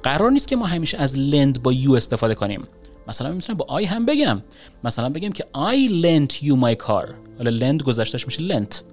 قرار 0.03 0.31
نیست 0.31 0.47
که 0.47 0.55
ما 0.55 0.65
همیشه 0.65 0.97
از 0.97 1.17
لند 1.17 1.63
با 1.63 1.73
یو 1.73 1.93
استفاده 1.93 2.35
کنیم. 2.35 2.67
مثلا 3.07 3.31
می‌تونم 3.31 3.57
با 3.57 3.65
آی 3.69 3.85
هم 3.85 4.05
بگم. 4.05 4.41
مثلا 4.83 5.09
بگم 5.09 5.29
که 5.29 5.43
I 5.53 5.89
lent 6.03 6.33
you 6.33 6.61
my 6.61 6.85
car. 6.85 7.13
حالا 7.37 7.49
لند 7.49 7.83
گذشتهش 7.83 8.25
میشه 8.25 8.41
لنت 8.41 8.83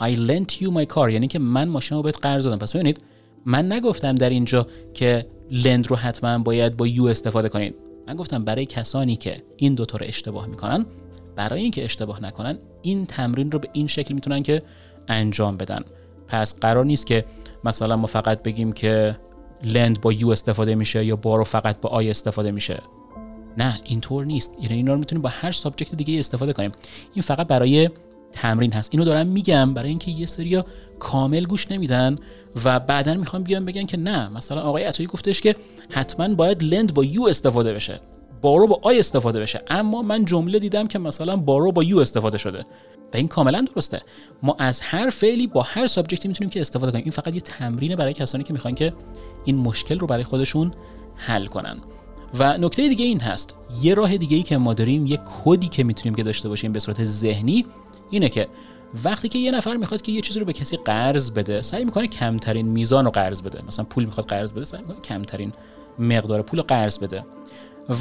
I 0.00 0.16
lent 0.16 0.52
you 0.52 0.70
my 0.70 0.94
car. 0.94 1.10
یعنی 1.10 1.28
که 1.28 1.38
من 1.38 1.68
ماشین 1.68 1.96
رو 1.96 2.02
بهت 2.02 2.18
قرض 2.22 2.44
دادم. 2.44 2.58
پس 2.58 2.72
ببینید 2.72 3.00
من 3.46 3.72
نگفتم 3.72 4.14
در 4.14 4.30
اینجا 4.30 4.66
که 4.94 5.26
لند 5.50 5.86
رو 5.86 5.96
حتما 5.96 6.38
باید 6.38 6.76
با 6.76 6.86
یو 6.86 7.04
استفاده 7.04 7.48
کنید 7.48 7.74
من 8.08 8.16
گفتم 8.16 8.44
برای 8.44 8.66
کسانی 8.66 9.16
که 9.16 9.42
این 9.56 9.74
دوتا 9.74 9.98
رو 9.98 10.06
اشتباه 10.08 10.46
می‌کنن 10.46 10.86
برای 11.36 11.60
اینکه 11.60 11.84
اشتباه 11.84 12.22
نکنن 12.22 12.58
این 12.82 13.06
تمرین 13.06 13.50
رو 13.50 13.58
به 13.58 13.68
این 13.72 13.86
شکل 13.86 14.14
می‌تونن 14.14 14.42
که 14.42 14.62
انجام 15.08 15.56
بدن. 15.56 15.84
پس 16.28 16.60
قرار 16.60 16.84
نیست 16.84 17.06
که 17.06 17.24
مثلا 17.64 17.96
ما 17.96 18.06
فقط 18.06 18.42
بگیم 18.42 18.72
که 18.72 19.18
lend 19.64 20.00
با 20.00 20.12
you 20.12 20.28
استفاده 20.28 20.74
میشه 20.74 21.04
یا 21.04 21.16
borrow 21.16 21.44
فقط 21.44 21.80
با 21.80 21.88
I 21.88 22.10
استفاده 22.10 22.50
میشه. 22.50 22.82
نه 23.58 23.80
اینطور 23.84 24.24
نیست. 24.24 24.54
یعنی 24.60 24.74
اینا 24.74 24.92
رو 24.92 24.98
می‌تونیم 24.98 25.22
با 25.22 25.28
هر 25.28 25.52
subject 25.52 25.94
دیگه 25.94 26.18
استفاده 26.18 26.52
کنیم. 26.52 26.72
این 27.14 27.22
فقط 27.22 27.46
برای 27.46 27.90
تمرین 28.32 28.72
هست. 28.72 28.88
اینو 28.92 29.04
دارم 29.04 29.26
میگم 29.26 29.74
برای 29.74 29.88
اینکه 29.88 30.10
یه 30.10 30.26
سریا 30.26 30.66
کامل 30.98 31.44
گوش 31.44 31.70
نمیدن 31.70 32.16
و 32.64 32.80
بعدا 32.80 33.14
می‌خوام 33.14 33.42
بیان 33.42 33.64
بگن 33.64 33.86
که 33.86 33.96
نه 33.96 34.28
مثلا 34.28 34.60
آقای 34.60 34.84
عطایی 34.84 35.06
گفتش 35.06 35.40
که 35.40 35.56
حتما 35.90 36.34
باید 36.34 36.62
lend 36.62 36.94
با 36.94 37.04
you 37.04 37.22
استفاده 37.22 37.74
بشه. 37.74 38.00
بارو 38.42 38.66
با 38.66 38.80
آی 38.82 38.98
استفاده 38.98 39.40
بشه. 39.40 39.62
اما 39.68 40.02
من 40.02 40.24
جمله 40.24 40.58
دیدم 40.58 40.86
که 40.86 40.98
مثلا 40.98 41.36
بارو 41.36 41.72
با 41.72 41.82
یو 41.82 41.98
استفاده 41.98 42.38
شده. 42.38 42.58
و 43.14 43.16
این 43.16 43.28
کاملا 43.28 43.64
درسته. 43.74 44.02
ما 44.42 44.56
از 44.58 44.80
هر 44.80 45.10
فعلی 45.10 45.46
با 45.46 45.62
هر 45.62 45.86
سابجکتی 45.86 46.28
می‌تونیم 46.28 46.50
که 46.50 46.60
استفاده 46.60 46.92
کنیم. 46.92 47.04
این 47.04 47.12
فقط 47.12 47.34
یه 47.34 47.40
تمرینه 47.40 47.96
برای 47.96 48.12
کسانی 48.12 48.44
که 48.44 48.52
می‌خوان 48.52 48.74
که 48.74 48.92
این 49.44 49.56
مشکل 49.56 49.98
رو 49.98 50.06
برای 50.06 50.24
خودشون 50.24 50.70
حل 51.16 51.46
کنن. 51.46 51.78
و 52.38 52.58
نکته 52.58 52.88
دیگه 52.88 53.04
این 53.04 53.20
هست. 53.20 53.54
یه 53.82 53.94
راه 53.94 54.16
دیگه 54.16 54.36
ای 54.36 54.42
که 54.42 54.58
ما 54.58 54.74
داریم 54.74 55.06
یه 55.06 55.18
کدی 55.44 55.68
که 55.68 55.84
می‌تونیم 55.84 56.14
که 56.14 56.22
داشته 56.22 56.48
باشیم 56.48 56.72
به 56.72 56.78
صورت 56.78 57.04
ذهنی 57.04 57.66
اینه 58.10 58.28
که 58.28 58.48
وقتی 59.04 59.28
که 59.28 59.38
یه 59.38 59.50
نفر 59.50 59.76
می‌خواد 59.76 60.02
که 60.02 60.12
یه 60.12 60.20
چیزی 60.20 60.40
رو 60.40 60.46
به 60.46 60.52
کسی 60.52 60.76
قرض 60.76 61.30
بده 61.30 61.62
سعی 61.62 61.84
می‌کنه 61.84 62.06
کمترین 62.06 62.68
میزان 62.68 63.04
رو 63.04 63.10
قرض 63.10 63.42
بده. 63.42 63.62
مثلا 63.68 63.84
پول 63.84 64.04
می‌خواد 64.04 64.26
قرض 64.26 64.52
بده 64.52 64.64
سعی 64.64 64.80
می‌کنه 64.80 65.00
کمترین 65.00 65.52
مقدار 65.98 66.42
پول 66.42 66.58
رو 66.58 66.64
قرض 66.68 66.98
بده. 66.98 67.24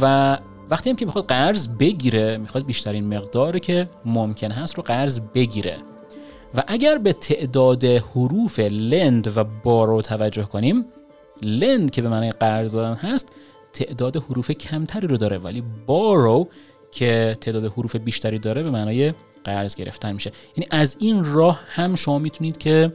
و 0.01 0.37
وقتی 0.69 0.89
هم 0.89 0.95
که 0.95 1.05
می‌خواد 1.05 1.25
قرض 1.25 1.67
بگیره 1.67 2.37
می‌خواد 2.37 2.65
بیشترین 2.65 3.17
مقداری 3.17 3.59
که 3.59 3.89
ممکن 4.05 4.51
هست 4.51 4.75
رو 4.75 4.83
قرض 4.83 5.19
بگیره. 5.33 5.77
و 6.55 6.63
اگر 6.67 6.97
به 6.97 7.13
تعداد 7.13 7.83
حروف 7.83 8.59
لند 8.59 9.37
و 9.37 9.43
بارو 9.43 10.01
توجه 10.01 10.43
کنیم 10.43 10.85
لند 11.43 11.91
که 11.91 12.01
به 12.01 12.09
معنی 12.09 12.31
قرض 12.31 12.71
دادن 12.71 12.93
هست 12.93 13.31
تعداد 13.73 14.15
حروف 14.15 14.51
کمتری 14.51 15.07
رو 15.07 15.17
داره 15.17 15.37
ولی 15.37 15.63
بارو 15.85 16.49
که 16.91 17.37
تعداد 17.41 17.65
حروف 17.65 17.95
بیشتری 17.95 18.39
داره 18.39 18.63
به 18.63 18.71
معنای 18.71 19.13
قرض 19.43 19.75
گرفتن 19.75 20.11
میشه. 20.11 20.31
یعنی 20.55 20.67
از 20.71 20.95
این 20.99 21.33
راه 21.33 21.61
هم 21.67 21.95
شما 21.95 22.19
می‌تونید 22.19 22.57
که 22.57 22.93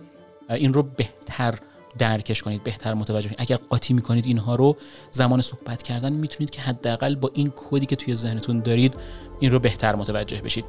این 0.51 0.75
رو 0.75 0.83
بهتر 0.83 1.55
درکش 1.99 2.43
کنید 2.43 2.65
بهتر 2.65 2.95
متوجه 2.95 3.29
کنید. 3.29 3.41
اگر 3.41 3.57
قاطی 3.57 3.95
می‌کنید 3.95 4.27
اینها 4.27 4.55
رو 4.55 4.77
زمان 5.11 5.41
صحبت 5.41 5.83
کردن 5.83 6.13
می‌تونید 6.13 6.51
که 6.51 6.61
حداقل 6.61 7.15
با 7.15 7.31
این 7.35 7.53
کدی 7.57 7.87
که 7.87 7.97
توی 7.97 8.15
ذهنتون 8.15 8.61
دارید 8.61 8.95
این 9.41 9.53
رو 9.53 9.59
بهتر 9.59 9.95
متوجه 9.95 10.41
بشید. 10.41 10.65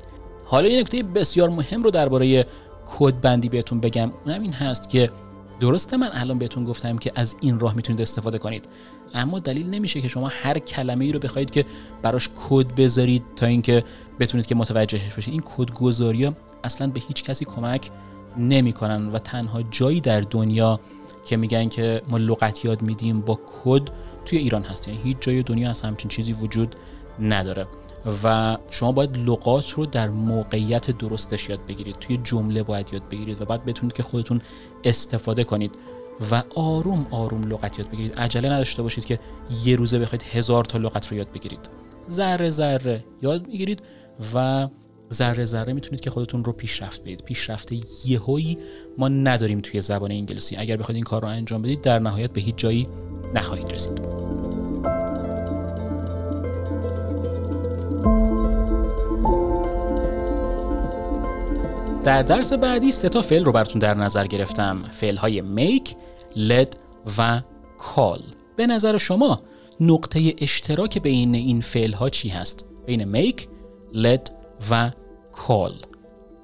حالا 0.46 0.68
این 0.68 0.80
نکته 0.80 1.04
بسیار 1.04 1.50
مهم 1.50 1.84
رو 1.84 1.92
درباره 1.92 2.46
کد 2.86 3.22
بندی 3.22 3.50
بهتون 3.50 3.80
بگم. 3.80 4.12
اونم 4.26 4.42
این 4.42 4.54
هست 4.54 4.90
که 4.90 5.10
درسته 5.60 5.98
من 5.98 6.10
الان 6.14 6.40
بهتون 6.40 6.64
گفتم 6.64 6.98
که 6.98 7.12
از 7.16 7.36
این 7.42 7.60
راه 7.60 7.76
می‌تونید 7.76 8.02
استفاده 8.02 8.38
کنید. 8.38 8.68
اما 9.14 9.40
دلیل 9.40 9.70
نمیشه 9.70 10.02
که 10.02 10.08
شما 10.08 10.28
هر 10.28 10.60
کلمه 10.60 11.06
ای 11.06 11.12
رو 11.12 11.20
بخواید 11.20 11.52
که 11.52 11.66
براش 12.02 12.30
کد 12.36 12.76
بذارید 12.76 13.24
تا 13.36 13.46
اینکه 13.46 13.84
بتونید 14.20 14.48
که 14.48 14.56
متوجهش 14.56 15.14
بشید. 15.14 15.34
این 15.34 15.44
کد 15.46 15.74
گذاری 15.74 16.32
اصلا 16.64 16.88
به 16.88 17.00
هیچ 17.00 17.24
کسی 17.24 17.46
کمک 17.46 17.90
نمی‌کنن 18.38 19.10
و 19.10 19.20
تنها 19.20 19.62
جایی 19.62 20.02
در 20.02 20.22
دنیا 20.22 20.80
که 21.26 21.38
میگن 21.38 21.70
که 21.70 22.02
ما 22.08 22.18
لغت 22.18 22.66
یاد 22.66 22.82
میدیم 22.82 23.22
با 23.22 23.40
کد 23.64 23.82
توی 24.26 24.38
ایران 24.38 24.64
هست. 24.64 24.88
یعنی 24.88 25.00
هیچ 25.04 25.18
جای 25.20 25.44
دنیا 25.44 25.70
از 25.70 25.82
همچین 25.82 26.10
چیزی 26.10 26.34
وجود 26.34 26.76
نداره. 27.20 27.68
و 28.24 28.58
شما 28.70 28.92
باید 28.92 29.18
لغات 29.18 29.70
رو 29.72 29.86
در 29.86 30.10
موقعیت 30.10 30.92
درستش 30.92 31.50
یاد 31.50 31.60
بگیرید. 31.68 31.96
توی 31.96 32.20
جمله 32.24 32.64
باید 32.64 32.90
یاد 32.94 33.10
بگیرید 33.10 33.42
و 33.42 33.46
بعد 33.46 33.66
بتونید 33.66 33.96
که 33.96 34.04
خودتون 34.04 34.42
استفاده 34.84 35.44
کنید. 35.44 35.76
و 36.32 36.44
آروم 36.56 37.08
آروم 37.12 37.44
لغت 37.44 37.80
یاد 37.80 37.90
بگیرید. 37.90 38.20
عجله 38.20 38.50
نداشته 38.50 38.84
باشید 38.84 39.06
که 39.06 39.20
یه 39.66 39.76
روزه 39.76 40.00
بخواید 40.00 40.24
هزار 40.24 40.66
تا 40.66 40.78
لغت 40.78 41.08
رو 41.08 41.18
یاد 41.18 41.32
بگیرید. 41.32 41.70
ذره 42.12 42.50
ذره 42.50 43.04
یاد 43.22 43.48
می‌گیرید 43.48 43.82
و 44.36 44.68
ذره 45.14 45.46
ذره 45.46 45.74
می‌تونید 45.74 46.00
که 46.00 46.10
خودتون 46.10 46.44
رو 46.44 46.52
پیشرفت 46.52 47.02
بدید. 47.02 47.24
پیشرفت 47.24 47.72
یهویی 48.06 48.58
ما 48.98 49.08
نداریم 49.08 49.62
توی 49.62 49.82
زبان 49.82 50.12
انگلیسی. 50.12 50.56
اگر 50.56 50.78
بخواید 50.78 50.96
این 50.96 51.04
کار 51.04 51.22
رو 51.22 51.28
انجام 51.28 51.62
بدید 51.62 51.82
در 51.82 52.00
نهایت 52.00 52.32
به 52.34 52.42
هیچ 52.42 52.56
جایی 52.56 52.88
نخواهید 53.34 53.74
رسید. 53.74 54.30
در 62.04 62.22
درس 62.22 62.54
بعدی 62.54 62.92
سه 62.92 63.10
تا 63.10 63.22
فعل 63.22 63.44
رو 63.44 63.52
براتون 63.52 63.80
در 63.80 63.94
نظر 63.94 64.28
گرفتم. 64.28 64.84
فعل 64.92 65.18
های 65.18 65.44
make, 65.56 65.90
let 66.48 66.76
و 67.18 67.42
call 67.80 68.22
به 68.56 68.68
نظر 68.68 68.98
شما 68.98 69.42
نقطه 69.80 70.34
اشتراک 70.38 70.98
بین 70.98 71.36
این 71.36 71.62
فعل 71.62 71.94
ها 71.94 72.10
چی 72.10 72.30
هست؟ 72.30 72.66
بین 72.86 73.32
make, 73.32 73.42
let 73.94 74.32
و 74.72 74.92
call. 75.34 75.74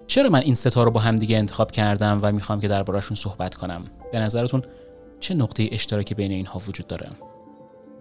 چرا 0.08 0.30
من 0.30 0.40
این 0.40 0.56
ستا 0.56 0.84
رو 0.84 0.92
با 0.92 1.00
هم 1.00 1.16
دیگه 1.16 1.38
انتخاب 1.38 1.72
کردم 1.72 2.20
و 2.22 2.32
می‌خوام 2.32 2.62
که 2.62 2.68
دربارهشون 2.68 3.16
صحبت 3.16 3.56
کنم؟ 3.56 3.84
به 4.12 4.20
نظرتون 4.20 4.64
چه 5.20 5.34
نقطه 5.34 5.70
اشتراکی 5.72 6.16
بین 6.16 6.32
اینها 6.32 6.62
وجود 6.68 6.88
داره؟ 6.88 7.10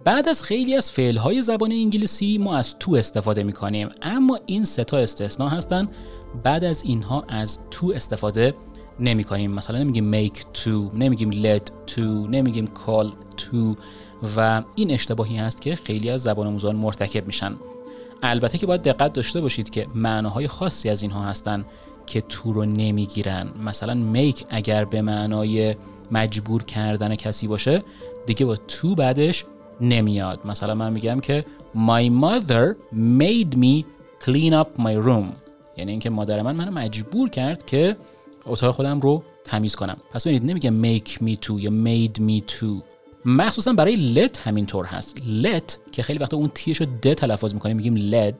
بعد 0.03 0.29
از 0.29 0.43
خیلی 0.43 0.75
از 0.75 0.91
فعل 0.91 1.17
های 1.17 1.41
زبان 1.41 1.71
انگلیسی 1.71 2.37
ما 2.37 2.57
از 2.57 2.79
تو 2.79 2.95
استفاده 2.95 3.43
می‌کنیم 3.43 3.89
اما 4.01 4.39
این 4.45 4.63
ستا 4.63 4.97
استثنا 4.97 5.49
هستن 5.49 5.87
بعد 6.43 6.63
از 6.63 6.83
اینها 6.83 7.25
از 7.27 7.59
تو 7.71 7.91
استفاده 7.95 8.53
نمی 8.99 9.23
کنیم 9.23 9.51
مثلا 9.51 9.77
نمیگیم 9.77 10.27
make 10.27 10.39
to 10.57 10.93
نمیگیم 10.93 11.31
let 11.31 11.91
to 11.91 11.99
نمیگیم 11.99 12.65
call 12.65 13.11
to 13.37 13.77
و 14.37 14.63
این 14.75 14.91
اشتباهی 14.91 15.37
هست 15.37 15.61
که 15.61 15.75
خیلی 15.75 16.09
از 16.09 16.23
زبان 16.23 16.47
آموزان 16.47 16.75
مرتکب 16.75 17.27
میشن. 17.27 17.55
البته 18.23 18.57
که 18.57 18.65
باید 18.65 18.81
دقت 18.81 19.13
داشته 19.13 19.41
باشید 19.41 19.69
که 19.69 19.87
معناهای 19.95 20.47
خاصی 20.47 20.89
از 20.89 21.01
اینها 21.01 21.23
هستن 21.23 21.65
که 22.05 22.21
تو 22.21 22.53
رو 22.53 22.65
نمی‌گیرن. 22.65 23.49
مثلا 23.65 24.13
make 24.13 24.43
اگر 24.49 24.85
به 24.85 25.01
معنای 25.01 25.75
مجبور 26.11 26.63
کردن 26.63 27.15
کسی 27.15 27.47
باشه 27.47 27.83
دیگه 28.25 28.45
با 28.45 28.55
تو 28.55 28.95
بعدش 28.95 29.45
نمیاد. 29.81 30.47
مثلا 30.47 30.75
من 30.75 30.93
میگم 30.93 31.19
که 31.19 31.45
my 31.75 32.09
mother 32.23 32.75
made 32.93 33.55
me 33.55 33.85
clean 34.25 34.53
up 34.53 34.81
my 34.81 35.05
room. 35.05 35.25
یعنی 35.77 35.91
اینکه 35.91 36.09
مادر 36.09 36.41
من 36.41 36.55
منو 36.55 36.71
مجبور 36.71 37.29
کرد 37.29 37.65
که 37.65 37.97
اتاق 38.45 38.75
خودم 38.75 38.99
رو 38.99 39.23
تمیز 39.43 39.75
کنم. 39.75 39.97
پس 40.11 40.27
ببینید 40.27 40.49
نمیگه 40.49 40.69
make 40.69 41.11
me 41.11 41.45
to 41.45 41.51
یا 41.59 41.69
made 41.69 42.19
me 42.19 42.53
to 42.53 42.65
مخصوصا 43.25 43.73
برای 43.73 44.15
let 44.15 44.37
همینطور 44.37 44.85
هست. 44.85 45.17
let 45.17 45.91
که 45.91 46.03
خیلی 46.03 46.19
وقتا 46.19 46.37
اون 46.37 46.51
تیش 46.55 46.81
رو 46.81 46.85
د 47.01 47.13
تلفظ 47.13 47.53
می‌کنیم 47.53 47.77
میگیم 47.77 47.95
led. 47.95 48.35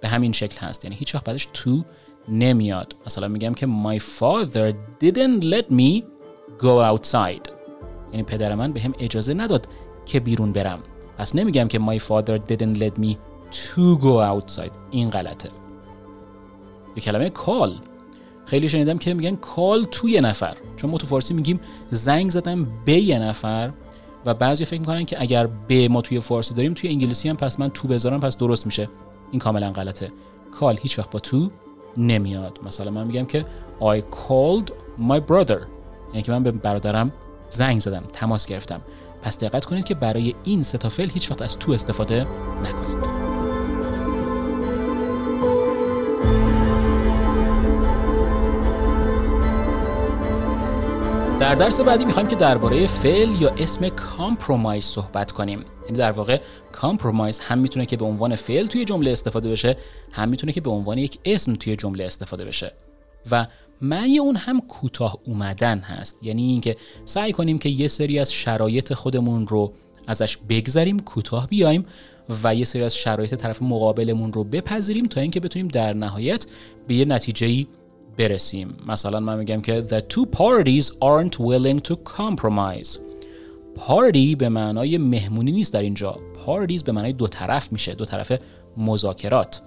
به 0.00 0.08
همین 0.08 0.32
شکل 0.32 0.66
هست. 0.66 0.84
یعنی 0.84 0.96
هیچ 0.96 1.14
وقت 1.14 1.24
بعدش 1.24 1.48
to 1.54 1.84
نمیاد. 2.28 2.96
مثلا 3.06 3.28
میگم 3.28 3.54
که 3.54 3.66
my 3.66 3.98
father 4.00 4.74
didn't 5.04 5.42
let 5.42 5.72
me 5.72 6.02
go 6.58 6.96
outside. 6.96 7.50
یعنی 8.12 8.22
پدر 8.26 8.54
من 8.54 8.72
به 8.72 8.80
هم 8.80 8.94
اجازه 8.98 9.34
نداد 9.34 9.68
که 10.06 10.20
بیرون 10.20 10.52
برم. 10.52 10.82
پس 11.18 11.34
نمیگم 11.36 11.68
که 11.68 11.78
my 11.78 11.98
father 12.00 12.40
didn't 12.52 12.78
let 12.78 13.00
me 13.00 13.16
to 13.52 14.00
go 14.00 14.42
outside. 14.42 14.76
این 14.90 15.10
غلطه. 15.10 15.50
به 16.94 17.00
کلمه 17.00 17.30
کال 17.30 17.74
خیلی 18.46 18.68
شنیدم 18.68 18.98
که 18.98 19.14
میگن 19.14 19.36
کال 19.36 19.84
تو 19.84 20.08
یه 20.08 20.20
نفر. 20.20 20.56
چون 20.76 20.90
ما 20.90 20.98
تو 20.98 21.06
فارسی 21.06 21.34
میگیم 21.34 21.60
زنگ 21.90 22.30
زدم 22.30 22.66
به 22.84 22.92
یه 22.92 23.18
نفر 23.18 23.72
و 24.26 24.34
بعضی 24.34 24.64
فکر 24.64 24.80
می‌کنن 24.80 25.04
که 25.04 25.22
اگر 25.22 25.46
به 25.46 25.88
ما 25.88 26.00
توی 26.00 26.20
فارسی 26.20 26.54
داریم 26.54 26.74
توی 26.74 26.90
انگلیسی 26.90 27.28
هم 27.28 27.36
پس 27.36 27.60
من 27.60 27.68
تو 27.68 27.88
بذارم 27.88 28.20
پس 28.20 28.36
درست 28.36 28.66
میشه. 28.66 28.88
این 29.30 29.40
کاملا 29.40 29.72
غلطه. 29.72 30.12
کال 30.52 30.78
هیچ 30.82 30.98
وقت 30.98 31.10
با 31.10 31.18
تو 31.18 31.50
نمیاد. 31.96 32.58
مثلا 32.66 32.90
من 32.90 33.06
میگم 33.06 33.24
که 33.24 33.44
I 33.80 34.00
called 34.00 34.70
my 35.08 35.20
brother. 35.30 35.60
یعنی 36.08 36.22
که 36.22 36.32
من 36.32 36.42
به 36.42 36.50
برادرم 36.50 37.12
زنگ 37.50 37.80
زدم 37.80 38.02
تماس 38.12 38.46
گرفتم. 38.46 38.80
پس 39.22 39.38
دقت 39.38 39.64
کنید 39.64 39.84
که 39.84 39.94
برای 39.94 40.34
این 40.44 40.62
سه 40.62 40.78
تا 40.78 40.86
فعل 40.86 41.10
هیچ 41.10 41.30
وقت 41.30 41.42
از 41.42 41.58
to 41.58 41.72
استفاده 41.72 42.26
نکنید. 42.64 43.15
در 51.46 51.54
درس 51.54 51.80
بعدی 51.80 52.04
می‌خوایم 52.04 52.28
که 52.28 52.36
درباره 52.36 52.86
فعل 52.86 53.42
یا 53.42 53.50
اسم 53.50 53.88
compromise 53.88 54.84
صحبت 54.84 55.32
کنیم. 55.32 55.64
یعنی 55.84 55.98
در 55.98 56.12
واقع 56.12 56.40
compromise 56.72 57.40
هم 57.40 57.58
می‌تونه 57.58 57.86
که 57.86 57.96
به 57.96 58.04
عنوان 58.04 58.36
فعل 58.36 58.66
توی 58.66 58.84
جمله 58.84 59.10
استفاده 59.10 59.50
بشه 59.50 59.76
هم 60.12 60.28
می‌تونه 60.28 60.52
که 60.52 60.60
به 60.60 60.70
عنوان 60.70 60.98
یک 60.98 61.18
اسم 61.24 61.54
توی 61.54 61.76
جمله 61.76 62.04
استفاده 62.04 62.44
بشه. 62.44 62.72
و 63.30 63.46
معنی 63.80 64.18
اون 64.18 64.36
هم 64.36 64.60
کوتاه 64.60 65.18
اومدن 65.26 65.78
هست. 65.78 66.18
یعنی 66.22 66.42
اینکه 66.42 66.76
سعی 67.04 67.32
کنیم 67.32 67.58
که 67.58 67.68
یه 67.68 67.88
سری 67.88 68.18
از 68.18 68.32
شرایط 68.32 68.92
خودمون 68.92 69.46
رو 69.46 69.72
ازش 70.06 70.38
بگذریم 70.48 70.98
کوتاه 70.98 71.46
بیایم 71.46 71.86
و 72.44 72.54
یه 72.54 72.64
سری 72.64 72.82
از 72.82 72.96
شرایط 72.96 73.34
طرف 73.34 73.62
مقابلمون 73.62 74.32
رو 74.32 74.44
بپذیریم 74.44 75.06
تا 75.06 75.20
اینکه 75.20 75.40
بتونیم 75.40 75.68
در 75.68 75.92
نهایت 75.92 76.46
به 76.86 76.94
یه 76.94 77.04
نتیجه 77.04 77.66
برسیم 78.18 78.76
مثلا 78.86 79.20
من 79.20 79.38
میگم 79.38 79.60
که 79.60 79.84
the 79.88 80.14
two 80.14 80.26
parties 80.36 80.86
aren't 80.86 81.38
willing 81.38 81.80
to 81.88 81.94
compromise 82.18 82.98
party 83.88 84.36
به 84.38 84.48
معنای 84.48 84.98
مهمونی 84.98 85.52
نیست 85.52 85.72
در 85.72 85.82
اینجا 85.82 86.18
parties 86.46 86.82
به 86.82 86.92
معنای 86.92 87.12
دو 87.12 87.28
طرف 87.28 87.72
میشه 87.72 87.94
دو 87.94 88.04
طرف 88.04 88.32
مذاکرات 88.76 89.62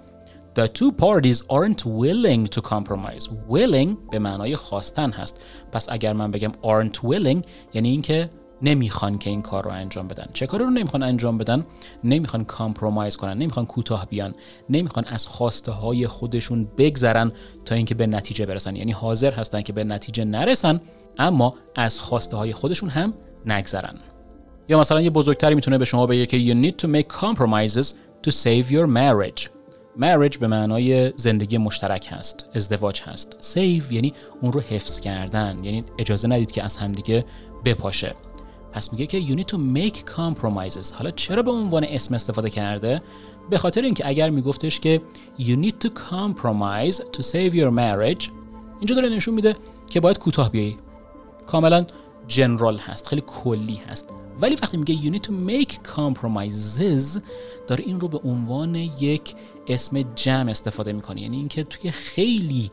The 0.54 0.66
two 0.66 0.90
parties 0.90 1.42
aren't 1.48 1.86
willing 1.86 2.48
to 2.48 2.60
compromise. 2.60 3.28
Willing 3.48 3.96
به 4.10 4.18
معنای 4.18 4.56
خواستن 4.56 5.10
هست. 5.10 5.40
پس 5.72 5.88
اگر 5.88 6.12
من 6.12 6.30
بگم 6.30 6.52
aren't 6.62 6.96
willing 6.96 7.46
یعنی 7.74 7.88
اینکه 7.88 8.30
نمی‌خوان 8.62 9.18
که 9.18 9.30
این 9.30 9.42
کار 9.42 9.64
رو 9.64 9.70
انجام 9.70 10.08
بدن. 10.08 10.26
چه 10.32 10.46
کاری 10.46 10.64
رو 10.64 10.70
نمی‌خوان 10.70 11.02
انجام 11.02 11.38
بدن؟ 11.38 11.66
نمی‌خوان 12.04 12.44
کامپرومایز 12.44 13.16
کنن 13.16 13.38
نمی‌خوان 13.38 13.66
کوتاه 13.66 14.06
بیان 14.06 14.34
نمی‌خوان 14.70 15.04
از 15.04 15.26
خواسته 15.26 15.72
های 15.72 16.06
خودشون 16.06 16.68
بگذرن 16.78 17.32
تا 17.64 17.74
اینکه 17.74 17.94
به 17.94 18.06
نتیجه 18.06 18.46
برسن. 18.46 18.76
یعنی 18.76 18.92
حاضر 18.92 19.32
هستن 19.32 19.62
که 19.62 19.72
به 19.72 19.84
نتیجه 19.84 20.24
نرسن 20.24 20.80
اما 21.18 21.54
از 21.76 22.00
خواسته 22.00 22.36
های 22.36 22.52
خودشون 22.52 22.88
هم 22.88 23.14
نگذرن. 23.46 23.94
یا 24.68 24.80
مثلا 24.80 25.00
یه 25.00 25.10
بزرگتری 25.10 25.54
می‌تونه 25.54 25.78
به 25.78 25.84
شما 25.84 26.06
بگه 26.06 26.26
که 26.26 26.38
you 26.38 26.66
need 26.66 26.74
to 26.82 26.86
make 26.86 27.20
compromises 27.20 27.86
to 28.26 28.30
save 28.30 28.70
your 28.70 28.86
marriage. 28.86 29.48
Marriage 29.98 30.38
به 30.38 30.46
معنای 30.46 31.12
زندگی 31.16 31.58
مشترک 31.58 32.08
هست 32.10 32.44
ازدواج 32.54 33.02
هست. 33.02 33.36
Save 33.54 33.92
یعنی 33.92 34.14
اون 34.40 34.52
رو 34.52 34.60
حفظ 34.60 35.00
کردن 35.00 35.64
یعنی 35.64 35.84
اجازه 35.98 36.28
ندید 36.28 36.52
که 36.52 36.62
از 36.62 36.76
همدیگه 36.76 37.24
بپاشه. 37.64 38.14
پس 38.72 38.92
میگه 38.92 39.06
که 39.06 39.20
you 39.20 39.40
need 39.40 39.46
to 39.52 39.56
make 39.56 39.96
compromises. 39.96 40.94
حالا 40.94 41.10
چرا 41.10 41.42
به 41.42 41.50
عنوان 41.50 41.84
اسم 41.84 42.14
استفاده 42.14 42.50
کرده؟ 42.50 43.02
به 43.50 43.58
خاطر 43.58 43.82
اینکه 43.82 44.08
اگر 44.08 44.30
میگفتش 44.30 44.80
که 44.80 45.02
you 45.38 45.56
need 45.64 45.86
to 45.86 45.88
compromise 45.88 46.96
to 46.96 47.22
save 47.22 47.52
your 47.52 47.70
marriage 47.70 48.30
اینجا 48.78 48.94
داره 48.94 49.08
نشون 49.08 49.34
میده 49.34 49.56
که 49.88 50.00
باید 50.00 50.18
کوتاه 50.18 50.50
بیایی 50.50 50.76
کاملا 51.46 51.86
جنرال 52.26 52.76
هست 52.76 53.08
خیلی 53.08 53.22
کلی 53.26 53.80
هست. 53.88 54.08
ولی 54.40 54.54
وقتی 54.54 54.76
میگه 54.76 54.94
you 54.94 55.14
need 55.14 55.26
to 55.26 55.30
make 55.30 55.74
compromises 55.96 57.20
داره 57.66 57.84
این 57.86 58.00
رو 58.00 58.08
به 58.08 58.18
عنوان 58.24 58.74
یک 58.74 59.34
اسم 59.68 60.02
جمع 60.14 60.50
استفاده 60.50 60.92
می‌کنه. 60.92 61.20
یعنی 61.20 61.36
اینکه 61.36 61.62
توی 61.64 61.90
خیلی 61.90 62.70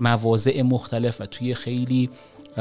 مواضع 0.00 0.62
مختلف 0.62 1.20
و 1.20 1.26
توی 1.26 1.54
خیلی 1.54 2.10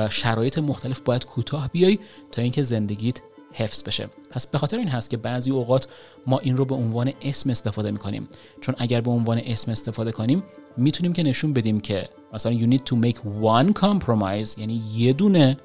شرایط 0.10 0.58
مختلف 0.58 1.02
باید 1.02 1.26
کوتاه 1.26 1.70
بیای 1.70 2.00
تا 2.32 2.42
اینکه 2.42 2.64
زندگیت 2.64 3.22
حفظ 3.54 3.84
بشه. 3.84 4.10
پس 4.30 4.48
به 4.48 4.58
خاطر 4.58 4.78
این 4.78 4.88
هست 4.88 5.10
که 5.10 5.18
بعضی 5.18 5.52
اوقات 5.52 5.88
ما 6.28 6.40
این 6.40 6.58
رو 6.58 6.66
به 6.66 6.76
عنوان 6.76 7.14
اسم 7.22 7.50
استفاده 7.50 7.92
می‌کنیم. 7.92 8.28
چون 8.62 8.76
اگر 8.78 9.02
به 9.02 9.12
عنوان 9.12 9.42
اسم 9.46 9.72
استفاده 9.72 10.12
کنیم 10.12 10.44
می‌تونیم 10.78 11.14
که 11.14 11.24
نشون 11.24 11.54
بدیم 11.54 11.80
که 11.80 12.10
مثلا 12.34 12.52
you 12.52 12.74
need 12.74 12.82
to 12.90 12.96
make 13.06 13.18
one 13.44 13.82
compromise 13.82 14.60
یعنی 14.60 14.84
یه 14.94 15.14
دونه 15.14 15.58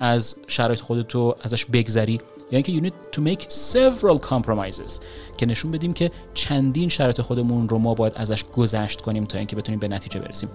از 0.00 0.36
شرایط 0.46 0.80
خودتو 0.80 1.34
ازش 1.42 1.64
بگذری 1.64 2.20
یا 2.50 2.60
اینکه 2.60 2.72
you 2.72 2.90
need 2.90 3.16
to 3.16 3.20
make 3.20 3.42
several 3.48 4.28
compromises 4.30 5.00
که 5.36 5.46
نشون 5.46 5.70
بدیم 5.70 5.92
که 5.92 6.10
چندین 6.34 6.88
شرایط 6.88 7.20
خودمون 7.20 7.68
رو 7.68 7.78
ما 7.78 7.94
باید 7.94 8.12
ازش 8.16 8.44
گذشت 8.44 9.00
کنیم 9.00 9.24
تا 9.24 9.38
اینکه 9.38 9.56
بتونیم 9.56 9.80
به 9.80 9.88
نتیجه 9.88 10.20
برسیم. 10.20 10.48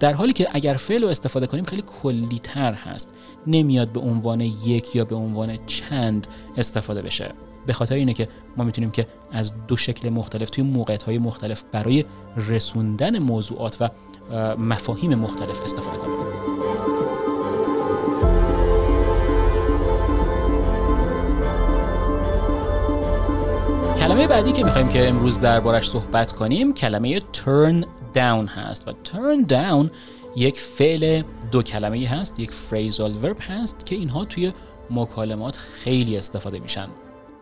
در 0.00 0.12
حالی 0.12 0.32
که 0.32 0.48
اگر 0.52 0.74
فعل 0.74 1.02
رو 1.02 1.08
استفاده 1.08 1.46
کنیم 1.46 1.64
خیلی 1.64 1.82
کلی 2.02 2.40
تر 2.42 2.72
هست. 2.72 3.14
نمیاد 3.46 3.92
به 3.92 4.00
عنوان 4.00 4.40
یک 4.40 4.96
یا 4.96 5.04
به 5.04 5.14
عنوان 5.14 5.58
چند 5.66 6.26
استفاده 6.56 7.02
بشه. 7.02 7.32
به 7.66 7.72
خاطر 7.72 7.94
اینه 7.94 8.12
که 8.12 8.28
ما 8.56 8.64
می‌تونیم 8.64 8.90
که 8.90 9.06
از 9.32 9.52
دو 9.66 9.76
شکل 9.76 10.08
مختلف 10.08 10.50
توی 10.50 10.64
موقعیت 10.64 11.02
های 11.02 11.18
مختلف 11.18 11.62
برای 11.72 12.04
رسوندن 12.36 13.18
موضوعات 13.18 13.76
و 13.80 13.90
مفاهیم 14.58 15.14
مختلف 15.14 15.60
استفاده 15.60 15.98
کنیم. 15.98 16.14
کلمه 23.98 24.26
بعدی 24.26 24.52
که 24.52 24.64
می‌خوایم 24.64 24.88
که 24.88 25.08
امروز 25.08 25.40
دربارش 25.40 25.90
صحبت 25.90 26.32
کنیم 26.32 26.74
کلمه 26.74 27.20
turn 27.20 27.86
down 28.14 28.48
هست 28.48 28.88
و 28.88 28.92
turn 28.92 29.48
down 29.48 29.90
یک 30.36 30.58
فعل 30.58 31.22
دو 31.50 31.62
کلمه 31.62 32.08
هست 32.08 32.40
یک 32.40 32.50
phrasal 32.50 33.24
verb 33.24 33.40
هست 33.40 33.86
که 33.86 33.96
اینها 33.96 34.24
توی 34.24 34.52
مکالمات 34.90 35.56
خیلی 35.56 36.16
استفاده 36.16 36.58
میشن. 36.58 36.88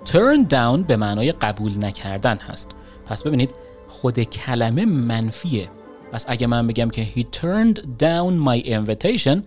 turn 0.05 0.49
down 0.51 0.87
به 0.87 0.97
معنای 0.97 1.33
قبول 1.33 1.85
نکردن 1.85 2.37
هست. 2.37 2.71
پس 3.07 3.23
ببینید 3.23 3.55
خود 3.89 4.21
کلمه 4.21 4.85
منفیه. 4.85 5.71
پس 6.13 6.25
اگه 6.29 6.47
من 6.47 6.67
بگم 6.67 6.91
که 6.91 7.05
he 7.05 7.21
turned 7.21 7.79
down 7.79 8.47
my 8.49 8.67
invitation 8.67 9.39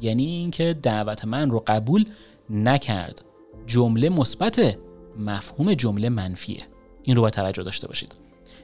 یعنی 0.00 0.26
اینکه 0.26 0.76
دعوت 0.82 1.24
من 1.24 1.50
رو 1.50 1.64
قبول 1.66 2.04
نکرد. 2.50 3.24
جمله 3.66 4.08
مثبت 4.08 4.76
مفهوم 5.18 5.74
جمله 5.74 6.08
منفیه. 6.08 6.62
این 7.02 7.16
رو 7.16 7.22
باید 7.22 7.34
توجه 7.34 7.62
داشته 7.62 7.88
باشید. 7.88 8.16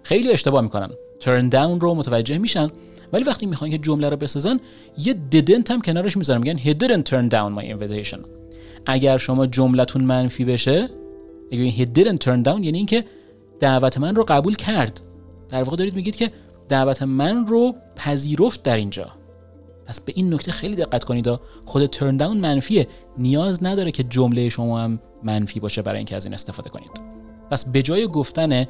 خیلی 0.02 0.30
اشتباه 0.30 0.60
می‌کنن 0.60 0.90
turn 1.24 1.50
down 1.50 1.80
رو 1.80 1.94
متوجه 1.94 2.38
میشن. 2.38 2.68
ولی 3.12 3.24
وقتی 3.24 3.46
می‌خوان 3.46 3.70
که 3.70 3.78
جمله 3.78 4.08
رو 4.08 4.16
بسازن 4.16 4.60
یه 4.98 5.14
didn't 5.32 5.70
هم 5.70 5.80
کنارش 5.80 6.16
می‌ذارن. 6.16 6.40
میگن 6.40 6.58
he 6.58 6.76
didn't 6.76 7.10
turn 7.10 7.28
down 7.30 7.62
my 7.62 7.64
invitation. 7.74 8.18
اگر 8.86 9.18
شما 9.18 9.46
جملتون 9.46 10.04
منفی 10.04 10.44
بشه 10.44 10.88
اگه 11.52 11.70
he 11.70 11.86
didn't 11.98 12.18
turn 12.24 12.44
down 12.44 12.60
یعنی 12.60 12.78
اینکه 12.78 13.04
دعوت 13.60 13.98
من 13.98 14.14
رو 14.14 14.24
قبول 14.28 14.54
کرد. 14.54 15.00
در 15.48 15.62
واقع 15.62 15.76
دارید 15.76 15.94
میگید 15.94 16.16
که 16.16 16.32
دعوت 16.68 17.02
من 17.02 17.46
رو 17.46 17.74
پذیرفت 17.96 18.62
در 18.62 18.76
اینجا. 18.76 19.06
پس 19.86 20.00
به 20.00 20.12
این 20.16 20.34
نکته 20.34 20.52
خیلی 20.52 20.74
دقت 20.74 21.04
کنید 21.04 21.30
خود 21.64 21.86
ترن 21.86 22.16
داون 22.16 22.36
منفیه. 22.36 22.88
نیاز 23.18 23.64
نداره 23.64 23.90
که 23.90 24.02
جمله 24.02 24.48
شما 24.48 24.80
هم 24.80 25.00
منفی 25.22 25.60
باشه 25.60 25.82
برای 25.82 25.96
اینکه 25.96 26.16
از 26.16 26.24
این 26.24 26.34
استفاده 26.34 26.70
کنید. 26.70 26.90
پس 27.50 27.64
به 27.64 27.82
جای 27.82 28.06
گفتن 28.06 28.64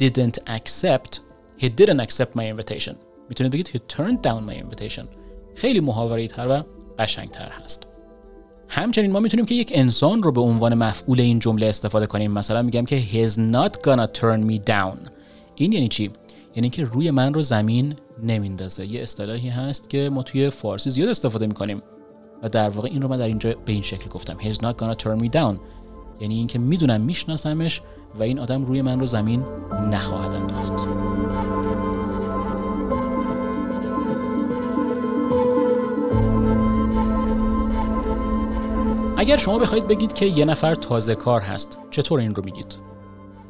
didn't 0.00 0.38
accept 0.46 1.18
he 1.58 1.64
didn't 1.64 2.00
accept 2.00 2.36
my 2.36 2.44
invitation. 2.52 2.94
می‌تونید 3.28 3.52
بگید 3.52 3.68
he 3.68 3.94
turned 3.94 4.18
down 4.26 4.50
my 4.50 4.54
invitation. 4.54 5.04
خیلی 5.54 5.80
محاوره 5.80 6.28
تر 6.28 6.48
و 6.48 6.62
قشنگ 6.98 7.30
تر 7.30 7.48
هست. 7.48 7.86
همچنین 8.68 9.12
ما 9.12 9.20
می‌تونیم 9.20 9.46
که 9.46 9.54
یک 9.54 9.72
انسان 9.74 10.22
رو 10.22 10.32
به 10.32 10.40
عنوان 10.40 10.74
مفعول 10.74 11.20
این 11.20 11.38
جمله 11.38 11.66
استفاده 11.66 12.06
کنیم. 12.06 12.32
مثلا 12.32 12.62
میگم 12.62 12.84
که 12.84 13.02
he's 13.02 13.32
not 13.32 13.70
gonna 13.70 14.20
turn 14.20 14.50
me 14.50 14.58
down. 14.70 15.10
این 15.54 15.72
یعنی 15.72 15.88
چی؟ 15.88 16.10
یعنی 16.56 16.70
که 16.70 16.84
روی 16.84 17.10
من 17.10 17.34
رو 17.34 17.42
زمین 17.42 17.94
نمیندازه. 18.22 18.86
یه 18.86 19.02
اصطلاحی 19.02 19.48
هست 19.48 19.90
که 19.90 20.10
ما 20.12 20.22
توی 20.22 20.50
فارسی 20.50 20.90
زیاد 20.90 21.08
استفاده 21.08 21.46
می‌کنیم. 21.46 21.82
و 22.42 22.48
در 22.48 22.68
واقع 22.68 22.88
این 22.92 23.02
رو 23.02 23.08
من 23.08 23.18
در 23.18 23.26
اینجا 23.26 23.54
به 23.64 23.72
این 23.72 23.82
شکل 23.82 24.08
گفتم. 24.08 24.38
He's 24.40 24.56
not 24.56 24.74
gonna 24.82 24.96
turn 25.04 25.24
me 25.24 25.28
down. 25.28 25.58
یعنی 26.24 26.34
اینکه 26.34 26.58
می‌دونم 26.58 27.00
میشناسمش 27.00 27.82
و 28.14 28.22
این 28.22 28.38
آدم 28.38 28.64
روی 28.64 28.82
من 28.82 29.00
رو 29.00 29.06
زمین 29.06 29.44
نخواهد 29.90 30.34
انداخت. 30.34 30.88
اگر 39.16 39.36
شما 39.36 39.58
بخواید 39.58 39.86
بگید 39.86 40.12
که 40.12 40.26
یه 40.26 40.44
نفر 40.44 40.74
تازه 40.74 41.14
کار 41.14 41.40
هست 41.40 41.78
چطور 41.90 42.20
این 42.20 42.34
رو 42.34 42.44
میگید؟ 42.44 42.76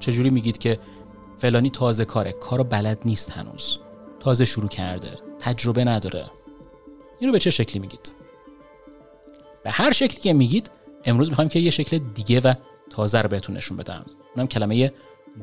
چجوری 0.01 0.31
میگید 0.31 0.59
که 0.59 0.79
فلانی 1.37 1.71
تازه 1.71 2.05
کاره 2.05 2.33
کارو 2.33 2.65
بلد 2.65 2.99
نیست 3.05 3.31
هنوز. 3.31 3.79
تازه 4.21 4.45
شروع 4.45 4.69
کرده 4.69 5.11
تجربه 5.41 5.85
نداره. 5.85 6.25
اینو 7.21 7.33
به 7.33 7.39
چه 7.39 7.51
شکلی 7.51 7.81
میگید؟ 7.81 8.13
به 9.65 9.71
هر 9.71 9.93
شکلی 9.93 10.21
که 10.21 10.33
میگید 10.33 10.71
امروز 11.05 11.29
می‌خوایم 11.29 11.49
که 11.49 11.59
یه 11.59 11.71
شکل 11.71 11.99
دیگه 11.99 12.41
و 12.41 12.55
تازه 12.91 13.21
رو 13.21 13.29
بهتون 13.29 13.57
نشون 13.57 13.77
بدم. 13.77 14.07
اونم 14.37 14.49
کلمه 14.49 14.93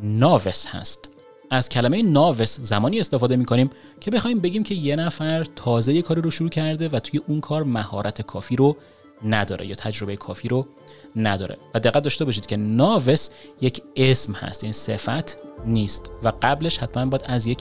ناوس 0.03 0.65
هست. 0.65 1.09
از 1.49 1.69
کلمه 1.69 2.01
ناوس 2.01 2.59
زمانی 2.59 2.99
استفاده 2.99 3.35
می‌کنیم 3.35 3.69
که 3.99 4.11
بخوایم 4.11 4.39
بگیم 4.39 4.63
که 4.63 4.75
یه 4.75 4.95
نفر 4.95 5.43
تازه 5.43 5.93
یه 5.93 6.01
کاری 6.01 6.21
رو 6.21 6.31
شروع 6.31 6.49
کرده 6.49 6.89
و 6.89 6.99
توی 6.99 7.19
اون 7.27 7.41
کار 7.41 7.63
مهارت 7.63 8.21
کافی 8.21 8.55
رو 8.55 8.77
نداره 9.25 9.67
یا 9.67 9.75
تجربه 9.75 10.15
کافی 10.15 10.47
رو 10.47 10.67
نداره. 11.15 11.57
و 11.73 11.79
دقت 11.79 12.03
داشته 12.03 12.25
باشید 12.25 12.45
که 12.45 12.57
ناوس 12.57 13.29
یک 13.61 13.81
اسم 13.95 14.33
هست 14.33 14.63
این 14.63 14.73
یعنی 14.73 14.97
صفت 14.97 15.37
نیست 15.65 16.09
و 16.23 16.33
قبلش 16.41 16.77
حتما 16.77 17.05
باید 17.05 17.23
از 17.25 17.45
یک 17.47 17.59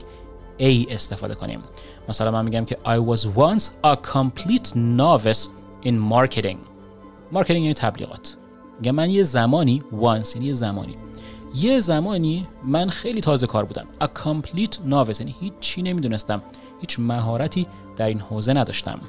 A 0.59 0.91
استفاده 0.91 1.35
کنیم. 1.35 1.63
مثلا 2.09 2.31
من 2.31 2.45
میگم 2.45 2.65
که 2.65 2.77
I 2.85 3.15
was 3.15 3.21
once 3.21 3.65
a 3.83 3.95
complete 4.13 4.67
novice 4.75 5.47
in 5.85 6.13
marketing. 6.13 6.70
marketing 7.31 7.61
یعنی 7.63 7.73
تبلیغات. 7.73 8.37
میگم 8.79 8.91
من 8.91 9.09
یه 9.09 9.23
زمانی 9.23 9.83
once 10.01 10.35
یعنی 10.35 10.47
یه 10.47 10.53
زمانی. 10.53 10.95
یه 11.55 11.79
زمانی 11.79 12.47
من 12.63 12.89
خیلی 12.89 13.21
تازه 13.21 13.47
کار 13.47 13.65
بودم. 13.65 13.87
A 14.03 14.05
complete 14.05 14.75
novice 14.89 15.19
یعنی 15.19 15.35
هیچ 15.39 15.53
چی 15.59 15.81
نمی‌دونستم. 15.81 16.41
هیچ 16.81 16.99
مهارتی 16.99 17.67
در 17.97 18.07
این 18.07 18.19
حوزه 18.19 18.53
نداشتم. 18.53 18.99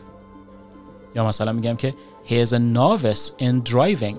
یا 1.14 1.26
مثلا 1.26 1.52
میگم 1.52 1.76
که 1.76 1.94
he 2.26 2.46
is 2.46 2.48
a 2.48 2.58
novice 2.76 3.30
in 3.40 3.72
driving. 3.72 4.16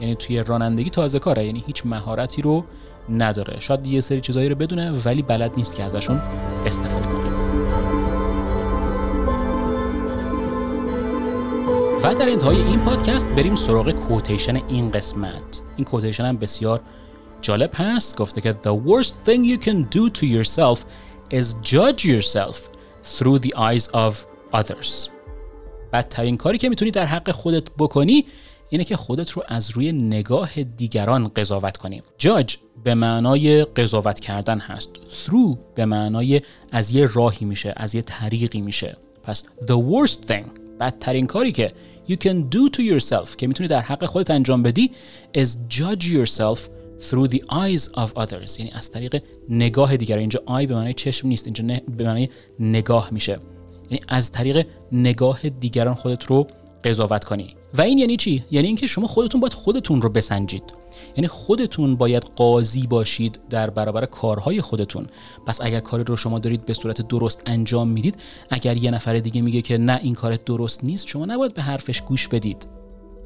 یعنی 0.00 0.14
توی 0.14 0.42
رانندگی 0.42 0.90
تازه 0.90 1.18
کاره 1.18 1.46
یعنی 1.46 1.64
هیچ 1.66 1.86
مهارتی 1.86 2.42
رو 2.42 2.64
نداره. 3.08 3.60
شاید 3.60 3.86
یه 3.86 4.00
سری 4.00 4.20
چیزایی 4.20 4.48
رو 4.48 4.54
بدونه 4.54 4.90
ولی 4.90 5.22
بلد 5.22 5.52
نیست 5.56 5.76
که 5.76 5.84
ازشون 5.84 6.20
استفاده 6.66 7.06
کنه. 7.06 7.39
و 12.04 12.14
در 12.14 12.28
انتهای 12.28 12.56
این 12.56 12.80
پادکست 12.80 13.28
بریم 13.28 13.56
سراغ 13.56 13.90
کوتیشن 13.90 14.56
این 14.56 14.90
قسمت. 14.90 15.62
این 15.76 15.84
کوتیشن 15.84 16.24
هم 16.24 16.36
بسیار 16.36 16.80
جالب 17.40 17.70
هست. 17.74 18.16
گفته 18.16 18.40
که 18.40 18.52
The 18.52 18.88
worst 18.88 19.12
thing 19.26 19.44
you 19.44 19.64
can 19.64 19.96
do 19.96 20.20
to 20.20 20.24
yourself 20.24 20.78
is 21.30 21.54
judge 21.62 22.04
yourself 22.04 22.56
through 23.04 23.38
the 23.38 23.54
eyes 23.54 23.88
of 23.92 24.14
others. 24.54 25.08
بدترین 25.92 26.36
کاری 26.36 26.58
که 26.58 26.68
می‌تونی 26.68 26.90
در 26.90 27.06
حق 27.06 27.30
خودت 27.30 27.70
بکنی 27.78 28.24
اینه 28.70 28.84
که 28.84 28.96
خودت 28.96 29.30
رو 29.30 29.42
از 29.48 29.70
روی 29.70 29.92
نگاه 29.92 30.62
دیگران 30.62 31.28
قضاوت 31.28 31.76
کنیم 31.76 32.02
جاج 32.18 32.56
به 32.84 32.94
معنای 32.94 33.64
قضاوت 33.64 34.20
کردن 34.20 34.58
هست. 34.58 34.90
Through 34.94 35.56
به 35.74 35.84
معنای 35.84 36.40
از 36.72 36.94
یه 36.94 37.08
راهی 37.12 37.46
میشه 37.46 37.72
از 37.76 37.94
یه 37.94 38.02
طریقی 38.02 38.60
میشه. 38.60 38.96
پس 39.22 39.44
the 39.66 39.74
worst 39.92 40.26
thing 40.28 40.60
بدترین 40.80 41.26
کاری 41.26 41.52
که 41.52 41.72
you 42.10 42.16
can 42.16 42.36
do 42.56 42.76
to 42.76 42.80
yourself 42.80 43.36
که 43.36 43.46
می‌تونی 43.46 43.68
در 43.68 43.80
حق 43.80 44.04
خودت 44.04 44.30
انجام 44.30 44.62
بدی 44.62 44.90
is 45.36 45.48
judge 45.48 46.04
yourself 46.04 46.60
through 47.08 47.28
the 47.28 47.40
eyes 47.50 47.84
of 47.94 48.10
others. 48.16 48.58
یعنی 48.58 48.70
از 48.74 48.90
طریق 48.90 49.22
نگاه 49.48 49.96
دیگر. 49.96 50.18
اینجا 50.18 50.42
آی 50.46 50.66
به 50.66 50.74
معنای 50.74 50.94
چشم 50.94 51.28
نیست 51.28 51.46
اینجا 51.46 51.64
به 51.96 52.04
معنای 52.04 52.28
نگاه 52.60 53.08
میشه. 53.12 53.38
یعنی 53.90 54.00
از 54.08 54.32
طریق 54.32 54.66
نگاه 54.92 55.48
دیگران 55.48 55.94
خودت 55.94 56.24
رو 56.24 56.46
قضاوت 56.84 57.24
کنی. 57.24 57.54
و 57.74 57.82
این 57.82 57.98
یعنی 57.98 58.16
چی؟ 58.16 58.44
یعنی 58.50 58.66
اینکه 58.66 58.86
شما 58.86 59.06
خودتون 59.06 59.40
باید 59.40 59.52
خودتون 59.52 60.02
رو 60.02 60.08
بسنجید. 60.08 60.79
یعنی 61.16 61.28
خودتون 61.28 61.96
باید 61.96 62.22
قاضی 62.36 62.86
باشید 62.86 63.38
در 63.50 63.70
برابر 63.70 64.06
کارهای 64.06 64.60
خودتون. 64.60 65.06
پس 65.46 65.60
اگر 65.60 65.80
کاری 65.80 66.04
رو 66.04 66.16
شما 66.16 66.38
دارید 66.38 66.64
به 66.64 66.74
صورت 66.74 67.08
درست 67.08 67.42
انجام 67.46 67.88
می‌دید 67.88 68.14
اگر 68.50 68.76
یه 68.76 68.90
نفر 68.90 69.18
دیگه 69.18 69.40
میگه 69.40 69.62
که 69.62 69.78
نه 69.78 70.00
این 70.02 70.14
کارت 70.14 70.44
درست 70.44 70.84
نیست 70.84 71.06
شما 71.06 71.24
نباید 71.24 71.54
به 71.54 71.62
حرفش 71.62 72.02
گوش 72.02 72.28
بدید. 72.28 72.68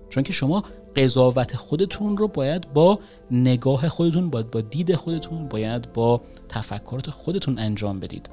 چون 0.08 0.22
که 0.22 0.32
شما 0.32 0.64
قضاوت 0.96 1.56
خودتون 1.56 2.16
رو 2.16 2.28
باید 2.28 2.72
با 2.72 2.98
نگاه 3.30 3.88
خودتون 3.88 4.30
باید 4.30 4.50
با 4.50 4.60
دید 4.60 4.94
خودتون 4.94 5.48
باید 5.48 5.92
با 5.92 6.20
تفکرات 6.48 7.10
خودتون 7.10 7.58
انجام 7.58 8.00
بدید. 8.00 8.30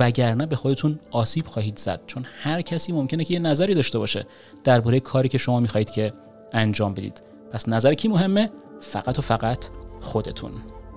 وگرنه 0.00 0.46
به 0.46 0.56
خودتون 0.56 0.98
آسیب 1.10 1.46
خواهید 1.46 1.78
زد 1.78 2.00
چون 2.06 2.26
هر 2.42 2.62
کسی 2.62 2.92
ممکنه 2.92 3.24
که 3.24 3.34
یه 3.34 3.40
نظری 3.40 3.74
داشته 3.74 3.98
باشه 3.98 4.26
درباره 4.64 5.00
کاری 5.00 5.28
که 5.28 5.38
شما 5.38 5.60
می‌خواهید 5.60 5.90
که 5.90 6.12
انجام 6.52 6.94
بدید. 6.94 7.22
پس 7.52 7.68
نظر 7.68 7.94
کی 7.94 8.08
مهمه؟ 8.08 8.50
فقط 8.80 9.18
و 9.18 9.22
فقط 9.22 9.66
خودتون 10.00 10.50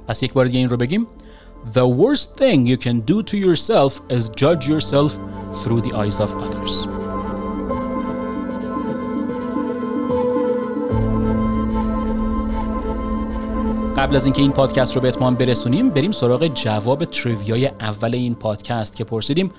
پس 0.08 0.24
یک 0.24 0.34
بار 0.34 0.46
دیگه 0.46 0.60
این 0.60 0.70
رو 0.70 0.78
بگیم 0.78 1.08
The 1.72 1.88
worst 1.88 2.36
thing 2.36 2.66
you 2.66 2.78
can 2.78 3.00
do 3.00 3.24
to 3.24 3.38
yourself 3.38 4.02
is 4.10 4.30
judge 4.42 4.68
yourself 4.68 5.12
through 5.62 5.82
the 5.82 5.94
eyes 5.94 6.20
of 6.20 6.36
others. 6.36 6.88
قبل 13.98 14.16
از 14.16 14.26
اینکه 14.26 14.42
این 14.42 14.52
پادکست 14.52 14.96
رو 14.96 15.02
به 15.02 15.08
اتمام 15.08 15.36
برسونیم 15.36 15.90
بریم 15.90 16.12
سراغ 16.12 16.48
جواب 16.48 17.06
تریویای 17.06 17.68
اول 17.68 18.16
این 18.16 18.36
پادکست 18.36 18.96
که 18.96 19.04
پرسیدیم 19.04 19.52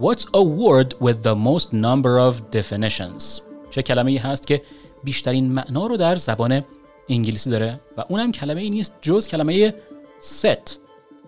What's 0.00 0.22
a 0.22 0.42
word 0.42 0.94
with 1.00 1.22
the 1.24 1.34
most 1.34 1.72
number 1.72 2.30
of 2.30 2.56
definitions؟ 2.56 3.42
چه 3.70 3.82
کلمه 3.82 4.10
ای 4.10 4.16
هست 4.16 4.46
که 4.46 4.62
بیشترین 5.04 5.52
معنا 5.52 5.86
رو 5.86 5.96
در 5.96 6.16
زبان 6.16 6.64
انگلیسی 7.08 7.50
داره 7.50 7.80
و 7.96 8.04
اونم 8.08 8.32
کلمه 8.32 8.60
ای 8.60 8.70
نیست 8.70 8.94
جز 9.02 9.28
کلمه 9.28 9.74
set. 10.20 10.70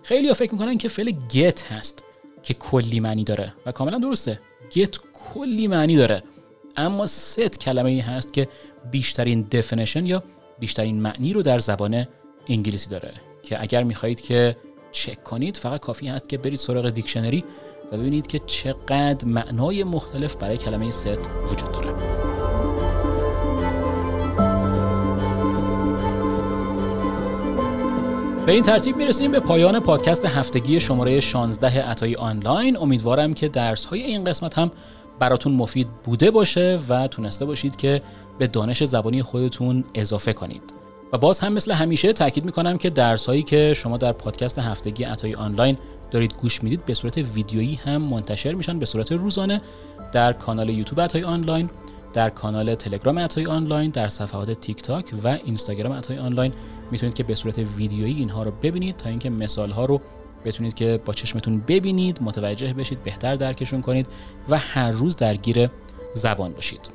خیلی 0.03 0.27
ها 0.27 0.33
فکر 0.33 0.53
می‌کنن 0.53 0.77
که 0.77 0.87
فعل 0.87 1.11
get 1.33 1.61
هست 1.69 2.03
که 2.43 2.53
کلی 2.53 2.99
معنی 2.99 3.23
داره 3.23 3.53
و 3.65 3.71
کاملا 3.71 3.97
درسته. 3.97 4.39
get 4.71 4.99
کلی 5.13 5.67
معنی 5.67 5.95
داره. 5.95 6.23
اما 6.77 7.07
set 7.07 7.57
کلمه 7.57 7.89
ای 7.89 7.99
هست 7.99 8.33
که 8.33 8.47
بیشترین 8.91 9.47
definition 9.55 10.01
یا 10.03 10.23
بیشترین 10.59 11.01
معنی 11.01 11.33
رو 11.33 11.41
در 11.41 11.59
زبان 11.59 12.07
انگلیسی 12.47 12.89
داره. 12.89 13.13
که 13.43 13.61
اگر 13.61 13.83
می‌خواهید 13.83 14.21
که 14.21 14.57
چک 14.91 15.23
کنید 15.23 15.57
فقط 15.57 15.79
کافی 15.79 16.07
هست 16.07 16.29
که 16.29 16.37
برید 16.37 16.57
سراغ 16.57 16.89
دیکشنری 16.89 17.43
و 17.91 17.97
ببینید 17.97 18.27
که 18.27 18.39
چقدر 18.39 19.25
معنای 19.25 19.83
مختلف 19.83 20.35
برای 20.35 20.57
کلمه 20.57 20.91
ست 20.91 21.29
وجود 21.51 21.71
داره. 21.71 22.20
به 28.51 28.55
این 28.55 28.63
ترتیب 28.63 28.95
می‌رسیم 28.95 29.31
به 29.31 29.39
پایان 29.39 29.79
پادکست 29.79 30.25
هفتگی 30.25 30.79
شماره 30.79 31.19
16 31.19 31.81
عطای 31.81 32.15
آنلاین. 32.15 32.77
امیدوارم 32.77 33.33
که 33.33 33.49
درس 33.49 33.85
های 33.85 34.01
این 34.01 34.23
قسمت 34.23 34.57
هم 34.57 34.71
براتون 35.19 35.53
مفید 35.53 35.87
بوده 36.03 36.31
باشه 36.31 36.79
و 36.89 37.07
تونسته 37.07 37.45
باشید 37.45 37.75
که 37.75 38.01
به 38.39 38.47
دانش 38.47 38.83
زبانی 38.83 39.21
خودتون 39.21 39.83
اضافه 39.95 40.33
کنید. 40.33 40.61
و 41.13 41.17
باز 41.17 41.39
هم 41.39 41.53
مثل 41.53 41.71
همیشه 41.71 42.13
تاکید 42.13 42.45
می‌کنم 42.45 42.77
که 42.77 42.89
درس 42.89 43.25
هایی 43.25 43.43
که 43.43 43.73
شما 43.73 43.97
در 43.97 44.11
پادکست 44.11 44.59
هفتگی 44.59 45.03
عطای 45.03 45.33
آنلاین 45.33 45.77
دارید 46.11 46.33
گوش 46.33 46.63
می‌دید 46.63 46.85
به 46.85 46.93
صورت 46.93 47.17
ویدیویی 47.17 47.79
هم 47.85 48.01
منتشر 48.01 48.53
میشن 48.53 48.79
به 48.79 48.85
صورت 48.85 49.11
روزانه 49.11 49.61
در 50.11 50.33
کانال 50.33 50.69
یوتیوب 50.69 51.01
عطای 51.01 51.23
آنلاین. 51.23 51.69
در 52.13 52.29
کانال 52.29 52.75
تلگرام 52.75 53.19
عطای 53.19 53.45
آنلاین 53.45 53.91
در 53.91 54.07
صفحات 54.07 54.51
تیک 54.51 54.81
تاک 54.81 55.13
و 55.23 55.27
اینستاگرام 55.27 55.93
عطای 55.93 56.17
آنلاین. 56.17 56.53
می‌تونید 56.91 57.13
که 57.15 57.23
به 57.23 57.35
صورت 57.35 57.57
ویدیویی 57.57 58.13
اینها 58.13 58.43
رو 58.43 58.51
ببینید 58.51 58.97
تا 58.97 59.09
اینکه 59.09 59.29
مثال 59.29 59.71
ها 59.71 59.85
رو 59.85 60.01
بتونید 60.45 60.73
که 60.73 61.01
با 61.05 61.13
چشمتون 61.13 61.63
ببینید 61.67 62.17
متوجه 62.21 62.73
بشید 62.73 63.03
بهتر 63.03 63.35
درکشون 63.35 63.81
کنید 63.81 64.07
و 64.49 64.57
هر 64.57 64.91
روز 64.91 65.17
درگیر 65.17 65.69
زبان 66.13 66.53
باشید 66.53 66.91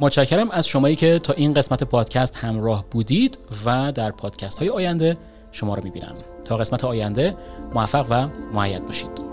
متشکرم 0.00 0.50
از 0.50 0.68
شمایی 0.68 0.96
که 0.96 1.18
تا 1.18 1.32
این 1.32 1.52
قسمت 1.52 1.84
پادکست 1.84 2.36
همراه 2.36 2.84
بودید 2.90 3.38
و 3.66 3.92
در 3.92 4.10
پادکست 4.10 4.58
های 4.58 4.68
آینده 4.68 5.16
شما 5.52 5.74
رو 5.74 5.84
می‌بینم. 5.84 6.14
تا 6.44 6.56
قسمت 6.56 6.84
آینده 6.84 7.36
موفق 7.74 8.06
و 8.10 8.28
معید 8.54 8.86
باشید. 8.86 9.24